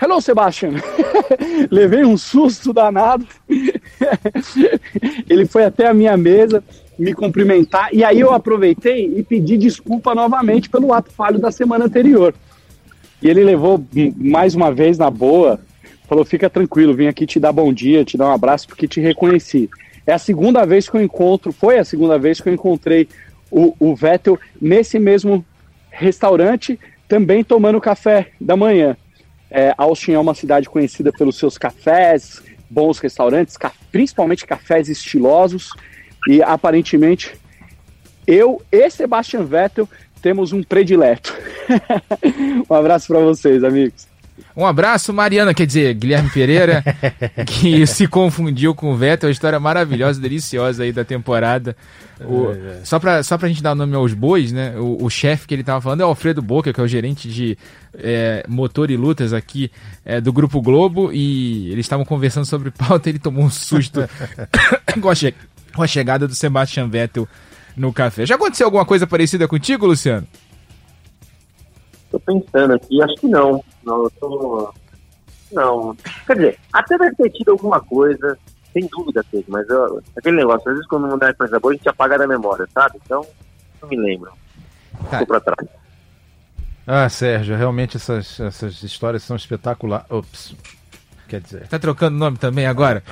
[0.00, 0.72] Hello, Sebastian.
[1.70, 3.26] Levei um susto danado.
[5.28, 6.64] Ele foi até a minha mesa
[6.98, 11.86] me cumprimentar e aí eu aproveitei e pedi desculpa novamente pelo ato falho da semana
[11.86, 12.34] anterior.
[13.22, 13.84] E ele levou
[14.16, 15.60] mais uma vez na boa,
[16.06, 19.00] falou: fica tranquilo, vim aqui te dar bom dia, te dar um abraço porque te
[19.00, 19.68] reconheci.
[20.06, 23.08] É a segunda vez que eu encontro, foi a segunda vez que eu encontrei
[23.50, 25.44] o, o Vettel nesse mesmo
[25.90, 26.78] restaurante,
[27.08, 28.96] também tomando café da manhã.
[29.50, 35.70] É, Austin é uma cidade conhecida pelos seus cafés, bons restaurantes, ca principalmente cafés estilosos,
[36.28, 37.34] e aparentemente
[38.26, 39.88] eu e Sebastian Vettel
[40.22, 41.34] temos um predileto.
[42.68, 44.06] um abraço para vocês, amigos.
[44.56, 46.82] Um abraço, Mariana, quer dizer, Guilherme Pereira,
[47.46, 51.76] que se confundiu com o Vettel, uma história maravilhosa, deliciosa aí da temporada.
[52.20, 52.80] O, é, é.
[52.84, 54.74] Só, pra, só pra gente dar o nome aos bois, né?
[54.78, 57.28] O, o chefe que ele tava falando é o Alfredo Boca, que é o gerente
[57.28, 57.58] de
[57.98, 59.70] é, motor e lutas aqui
[60.04, 64.08] é, do Grupo Globo, e eles estavam conversando sobre pauta e ele tomou um susto
[65.00, 65.34] com, a che
[65.74, 67.28] com a chegada do Sebastian Vettel
[67.76, 68.24] no café.
[68.24, 70.26] Já aconteceu alguma coisa parecida contigo, Luciano?
[72.10, 73.62] Tô pensando aqui, acho que não.
[73.84, 74.74] Não, eu tô.
[75.52, 75.96] Não.
[76.26, 78.38] Quer dizer, até deve ter tido alguma coisa,
[78.72, 81.76] sem dúvida teve, mas eu, aquele negócio, às vezes quando não dá coisa boa, a
[81.76, 82.98] gente apaga da memória, sabe?
[83.04, 83.26] Então,
[83.82, 84.32] não me lembro.
[85.10, 85.18] Tá.
[85.18, 85.68] Ficou pra trás.
[86.86, 90.06] Ah, Sérgio, realmente essas, essas histórias são espetaculares.
[90.10, 90.54] Ops.
[91.34, 91.66] Quer dizer.
[91.66, 93.02] Tá trocando nome também agora?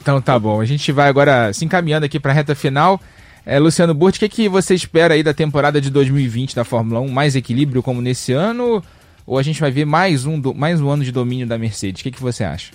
[0.00, 0.60] então tá bom.
[0.60, 3.00] A gente vai agora se encaminhando aqui pra reta final.
[3.44, 7.00] É, Luciano Burti, o que, que você espera aí da temporada de 2020 da Fórmula
[7.00, 7.08] 1?
[7.08, 8.80] Mais equilíbrio como nesse ano?
[9.26, 12.00] Ou a gente vai ver mais um, do, mais um ano de domínio da Mercedes?
[12.00, 12.72] O que, que você acha?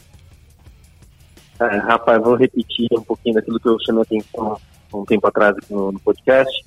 [1.62, 4.60] É, rapaz, vou repetir um pouquinho daquilo que eu chamei atenção
[4.94, 6.66] um tempo atrás aqui no, no podcast.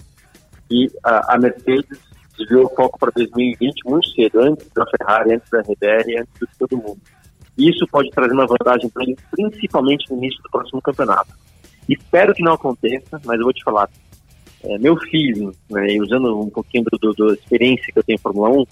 [0.71, 1.99] E a, a Mercedes
[2.39, 6.59] desviou o foco para 2020 muito cedo, antes da Ferrari, antes da RBR, antes de
[6.59, 6.99] todo mundo.
[7.57, 11.31] Isso pode trazer uma vantagem para eles, principalmente no início do próximo campeonato.
[11.89, 13.89] Espero que não aconteça, mas eu vou te falar.
[14.65, 18.65] É, meu feeling, né, usando um pouquinho da experiência que eu tenho em Fórmula 1,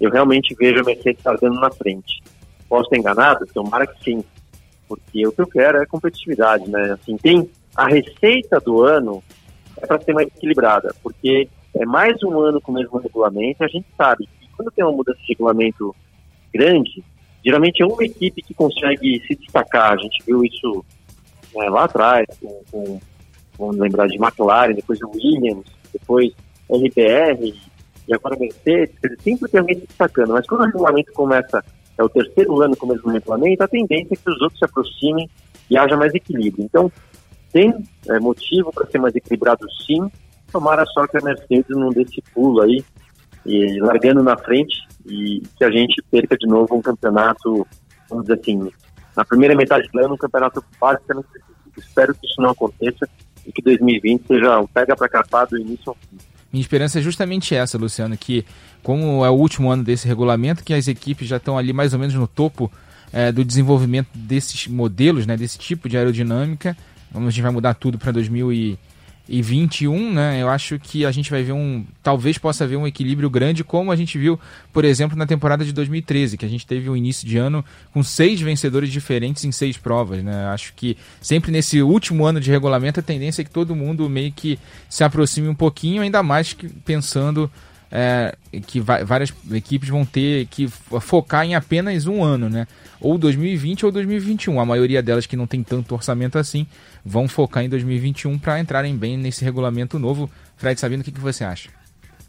[0.00, 2.22] eu realmente vejo a Mercedes largando na frente.
[2.68, 3.46] Posso estar enganado?
[3.46, 4.24] Tomara que sim.
[4.86, 6.92] Porque o que eu quero é competitividade, né?
[6.92, 9.22] Assim, tem a receita do ano
[9.80, 13.64] é para ser mais equilibrada, porque é mais um ano com o mesmo regulamento, e
[13.64, 15.94] a gente sabe que quando tem uma mudança de regulamento
[16.52, 17.04] grande,
[17.44, 19.92] geralmente é uma equipe que consegue se destacar.
[19.92, 20.84] A gente viu isso
[21.54, 23.00] né, lá atrás, com, com,
[23.58, 26.32] vamos lembrar de McLaren, depois o Williams, depois
[26.70, 27.54] RBR
[28.08, 31.62] e agora Mercedes, sempre tem alguém se destacando, mas quando o regulamento começa,
[31.96, 34.64] é o terceiro ano com o mesmo regulamento, a tendência é que os outros se
[34.64, 35.28] aproximem
[35.68, 36.64] e haja mais equilíbrio.
[36.64, 36.90] Então,
[37.52, 37.74] tem
[38.08, 40.10] é, motivo para ser mais equilibrado sim,
[40.50, 42.82] tomara só que a Mercedes não dê esse pulo aí,
[43.48, 44.76] e largando na frente,
[45.06, 47.66] e que a gente perca de novo um campeonato,
[48.08, 48.70] vamos dizer assim,
[49.16, 51.26] na primeira metade do ano, um campeonato basicamente
[51.78, 53.08] Espero que isso não aconteça
[53.46, 56.18] e que 2020 seja um pega para capar do início ao fim.
[56.52, 58.44] Minha esperança é justamente essa, Luciano, que
[58.82, 61.98] como é o último ano desse regulamento, que as equipes já estão ali mais ou
[61.98, 62.70] menos no topo
[63.12, 66.76] é, do desenvolvimento desses modelos, né, desse tipo de aerodinâmica.
[67.14, 68.78] A gente vai mudar tudo para 2020
[69.28, 70.40] e 21, né?
[70.40, 71.84] Eu acho que a gente vai ver um.
[72.02, 74.40] Talvez possa haver um equilíbrio grande, como a gente viu,
[74.72, 77.62] por exemplo, na temporada de 2013, que a gente teve um início de ano
[77.92, 80.46] com seis vencedores diferentes em seis provas, né?
[80.46, 84.32] Acho que sempre nesse último ano de regulamento a tendência é que todo mundo meio
[84.32, 84.58] que
[84.88, 87.50] se aproxime um pouquinho, ainda mais que pensando
[87.90, 88.36] é,
[88.66, 90.68] que várias equipes vão ter que
[91.00, 92.66] focar em apenas um ano, né?
[93.00, 94.60] Ou 2020 ou 2021.
[94.60, 96.66] A maioria delas que não tem tanto orçamento assim
[97.04, 100.30] vão focar em 2021 para entrarem bem nesse regulamento novo.
[100.56, 101.70] Fred, sabendo o que, que você acha?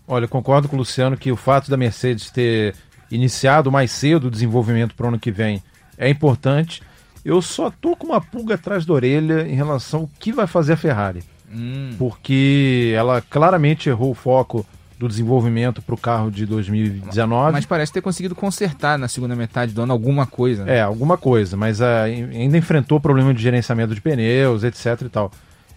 [0.08, 2.74] Olha, concordo com o Luciano que o fato da Mercedes ter
[3.12, 5.62] iniciado mais cedo o desenvolvimento para o ano que vem
[5.98, 6.82] é importante.
[7.26, 10.74] Eu só tô com uma pulga atrás da orelha em relação ao que vai fazer
[10.74, 11.22] a Ferrari.
[11.52, 11.96] Hum.
[11.98, 14.66] Porque ela claramente errou o foco
[15.00, 17.54] do desenvolvimento para o carro de 2019.
[17.54, 20.66] Mas parece ter conseguido consertar na segunda metade do ano alguma coisa.
[20.66, 20.76] Né?
[20.76, 25.32] É, alguma coisa, mas uh, ainda enfrentou problema de gerenciamento de pneus, etc e tal.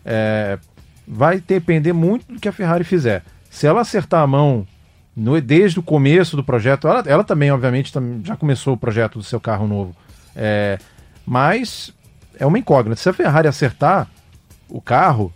[0.04, 0.58] É,
[1.06, 3.22] vai depender muito do que a Ferrari fizer.
[3.48, 4.66] Se ela acertar a mão
[5.14, 7.92] no, desde o começo do projeto, ela, ela também, obviamente,
[8.24, 9.94] já começou o projeto do seu carro novo.
[10.34, 10.80] É,
[11.24, 11.94] mas
[12.40, 13.00] é uma incógnita.
[13.00, 14.08] Se a Ferrari acertar
[14.68, 15.32] o carro,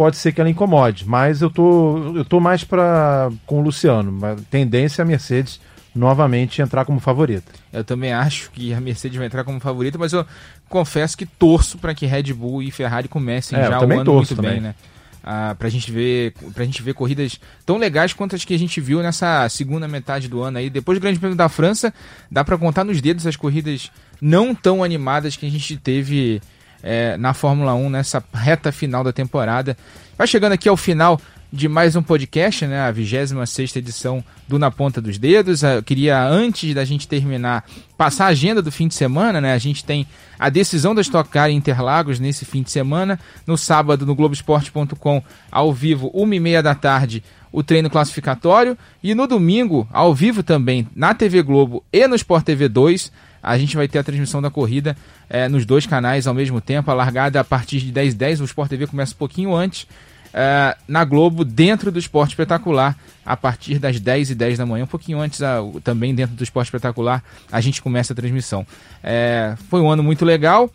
[0.00, 1.06] pode ser que ela incomode.
[1.06, 4.18] Mas eu tô, eu tô mais para com o Luciano.
[4.24, 5.60] A tendência é a Mercedes
[5.94, 7.52] novamente entrar como favorita.
[7.70, 10.24] Eu também acho que a Mercedes vai entrar como favorita, mas eu
[10.70, 14.34] confesso que torço para que Red Bull e Ferrari comecem é, já o ano muito
[14.34, 14.52] também.
[14.52, 14.74] bem, né?
[15.22, 18.80] Ah, pra gente ver pra gente ver corridas tão legais quanto as que a gente
[18.80, 20.70] viu nessa segunda metade do ano aí.
[20.70, 21.92] Depois do Grande Prêmio da França,
[22.30, 26.40] dá para contar nos dedos as corridas não tão animadas que a gente teve
[26.82, 29.76] é, na Fórmula 1 nessa reta final da temporada.
[30.16, 31.20] Vai chegando aqui ao final
[31.52, 35.62] de mais um podcast, né, a 26 edição do Na Ponta dos Dedos.
[35.62, 37.64] Eu queria, antes da gente terminar,
[37.96, 39.40] passar a agenda do fim de semana.
[39.40, 39.52] Né?
[39.52, 40.06] A gente tem
[40.38, 43.18] a decisão da Stock Car em Interlagos nesse fim de semana.
[43.46, 48.78] No sábado, no Globoesporte.com, ao vivo, 1h30 da tarde, o treino classificatório.
[49.02, 53.10] E no domingo, ao vivo também, na TV Globo e no Sport TV 2,
[53.42, 54.96] a gente vai ter a transmissão da corrida
[55.28, 56.90] é, nos dois canais ao mesmo tempo.
[56.90, 59.86] A largada a partir de 10h10, 10, o Sport TV começa um pouquinho antes
[60.30, 64.84] uh, na Globo, dentro do Esporte Espetacular, a partir das 10 e 10 da manhã,
[64.84, 68.62] um pouquinho antes, uh, também dentro do Esporte Espetacular, a gente começa a transmissão.
[68.62, 70.70] Uh, foi um ano muito legal.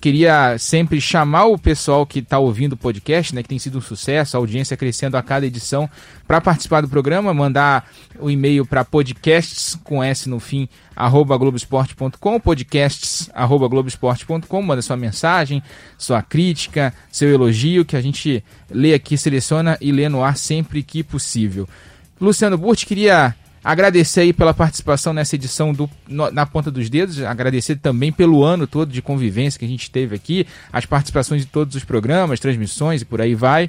[0.00, 3.80] Queria sempre chamar o pessoal que está ouvindo o podcast, né, que tem sido um
[3.80, 5.90] sucesso, a audiência crescendo a cada edição,
[6.26, 7.90] para participar do programa, mandar
[8.20, 14.96] o e-mail para podcasts com S no fim, arroba globesport.com, podcasts arroba globesport.com, manda sua
[14.96, 15.62] mensagem,
[15.96, 20.82] sua crítica, seu elogio, que a gente lê aqui, seleciona e lê no ar sempre
[20.82, 21.68] que possível.
[22.20, 27.76] Luciano Burti, queria Agradecer aí pela participação nessa edição do Na Ponta dos Dedos, agradecer
[27.76, 31.74] também pelo ano todo de convivência que a gente teve aqui, as participações de todos
[31.74, 33.68] os programas, transmissões e por aí vai.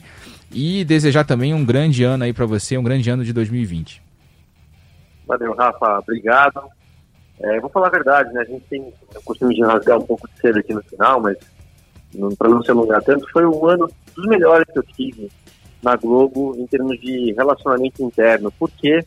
[0.52, 4.02] E desejar também um grande ano aí para você, um grande ano de 2020.
[5.28, 6.62] Valeu, Rafa, obrigado.
[7.40, 8.42] É, vou falar a verdade, né?
[8.42, 11.38] A gente tem o costume de rasgar um pouco de cedo aqui no final, mas
[12.38, 15.30] para não se alongar tanto, foi um ano dos melhores que eu tive
[15.82, 19.06] na Globo em termos de relacionamento interno, porque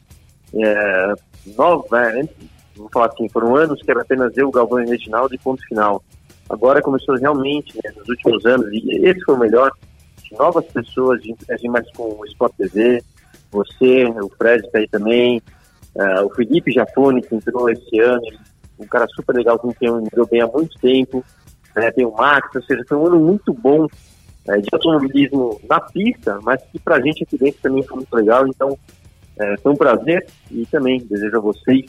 [0.55, 1.15] é,
[1.57, 2.29] nova, né,
[2.77, 6.03] vou falar assim, foram anos que era apenas eu, Galvão e Reginaldo e ponto final.
[6.49, 9.73] Agora começou realmente, né, nos últimos anos, e esse foi o melhor,
[10.23, 13.03] de novas pessoas, de interagir mais com o Sport TV,
[13.51, 15.43] você, o Fred está aí também,
[15.97, 18.23] uh, o Felipe Jafone, que entrou esse ano,
[18.79, 21.25] um cara super legal eu me deu bem há muito tempo,
[21.77, 23.87] né, tem o Max, ou seja, foi um ano muito bom
[24.49, 28.47] é, de automobilismo na pista, mas que pra gente aqui dentro também foi muito legal,
[28.47, 28.77] então
[29.39, 31.87] é, foi um prazer e também desejo a vocês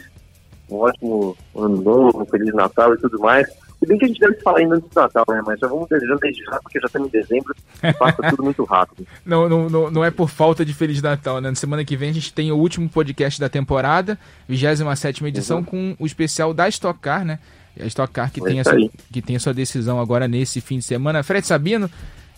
[0.70, 3.48] um ótimo ano novo, um Feliz Natal e tudo mais.
[3.80, 5.42] Se bem que a gente deve falar ainda antes do Natal, né?
[5.46, 8.64] Mas já vamos desejando desde já, porque já estamos em dezembro e passa tudo muito
[8.64, 9.06] rápido.
[9.26, 11.50] Não, não, não, não, é por falta de Feliz Natal, né?
[11.50, 14.18] Na semana que vem a gente tem o último podcast da temporada,
[14.48, 15.64] 27 edição, uhum.
[15.66, 17.40] com o especial da Stock Car, né?
[17.78, 18.78] A Stock Car que, é tem a, sua,
[19.12, 21.22] que tem a sua decisão agora nesse fim de semana.
[21.22, 21.90] Fred Sabino,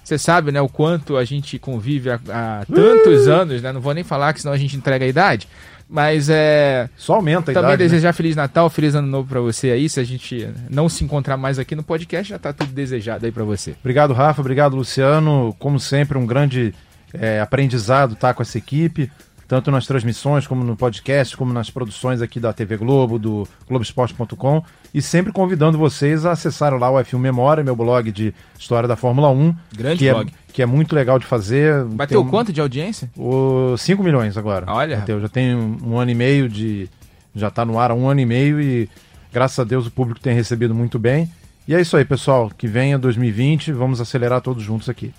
[0.05, 3.31] você sabe, né, o quanto a gente convive há, há tantos uh!
[3.31, 3.73] anos, né?
[3.73, 5.47] Não vou nem falar que senão a gente entrega a idade.
[5.89, 6.89] Mas é.
[6.95, 7.89] Só aumenta a Também idade, né?
[7.89, 8.13] desejar né?
[8.13, 9.89] Feliz Natal, Feliz Ano Novo para você aí.
[9.89, 13.31] Se a gente não se encontrar mais aqui no podcast, já tá tudo desejado aí
[13.31, 13.75] para você.
[13.79, 14.41] Obrigado, Rafa.
[14.41, 15.55] Obrigado, Luciano.
[15.59, 16.73] Como sempre, um grande
[17.13, 19.11] é, aprendizado estar tá com essa equipe
[19.47, 24.63] tanto nas transmissões, como no podcast, como nas produções aqui da TV Globo, do Globoesporte.com,
[24.93, 28.95] e sempre convidando vocês a acessarem lá o F1 Memória, meu blog de história da
[28.95, 29.55] Fórmula 1.
[29.75, 30.29] Grande que é blog.
[30.29, 31.83] É, que é muito legal de fazer.
[31.85, 33.09] Bateu um, quanto de audiência?
[33.15, 34.65] O 5 milhões agora.
[34.67, 34.97] Olha.
[34.97, 36.89] Bateu, já tem um, um ano e meio de.
[37.35, 38.89] Já está no ar há um ano e meio e
[39.31, 41.29] graças a Deus o público tem recebido muito bem.
[41.67, 42.49] E é isso aí, pessoal.
[42.55, 45.11] Que venha 2020, vamos acelerar todos juntos aqui.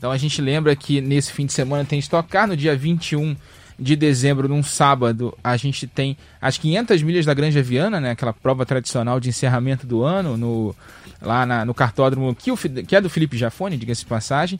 [0.00, 3.36] Então a gente lembra que nesse fim de semana tem Stock Car, no dia 21
[3.78, 8.32] de dezembro, num sábado, a gente tem as 500 milhas da Granja Viana, né, aquela
[8.32, 10.74] prova tradicional de encerramento do ano, no,
[11.20, 14.58] lá na, no cartódromo, que, o, que é do Felipe Jafone, diga-se de passagem.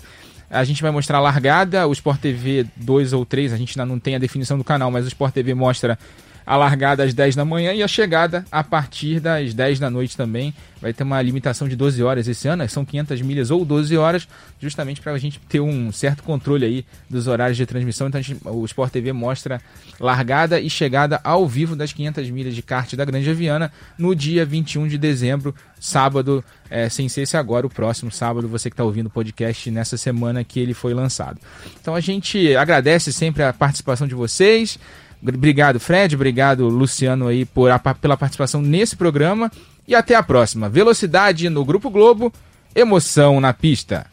[0.51, 3.91] A gente vai mostrar a largada, o Sport TV 2 ou 3, a gente ainda
[3.91, 5.99] não tem a definição do canal, mas o Sport TV mostra
[6.45, 10.17] a largada às 10 da manhã e a chegada a partir das 10 da noite
[10.17, 10.55] também.
[10.81, 14.27] Vai ter uma limitação de 12 horas esse ano, são 500 milhas ou 12 horas,
[14.59, 18.09] justamente para a gente ter um certo controle aí dos horários de transmissão.
[18.09, 19.61] Então gente, o Sport TV mostra
[19.99, 24.45] largada e chegada ao vivo das 500 milhas de kart da Grande Aviana no dia
[24.47, 28.85] 21 de dezembro, sábado, é, sem ser esse agora, o próximo sábado, você que está
[28.85, 31.39] ouvindo o podcast nessa semana que ele foi lançado.
[31.81, 34.79] Então a gente agradece sempre a participação de vocês.
[35.23, 36.15] Obrigado, Fred.
[36.15, 39.51] Obrigado, Luciano, aí, por a, pela participação nesse programa.
[39.87, 40.69] E até a próxima.
[40.69, 42.33] Velocidade no Grupo Globo,
[42.75, 44.07] emoção na pista.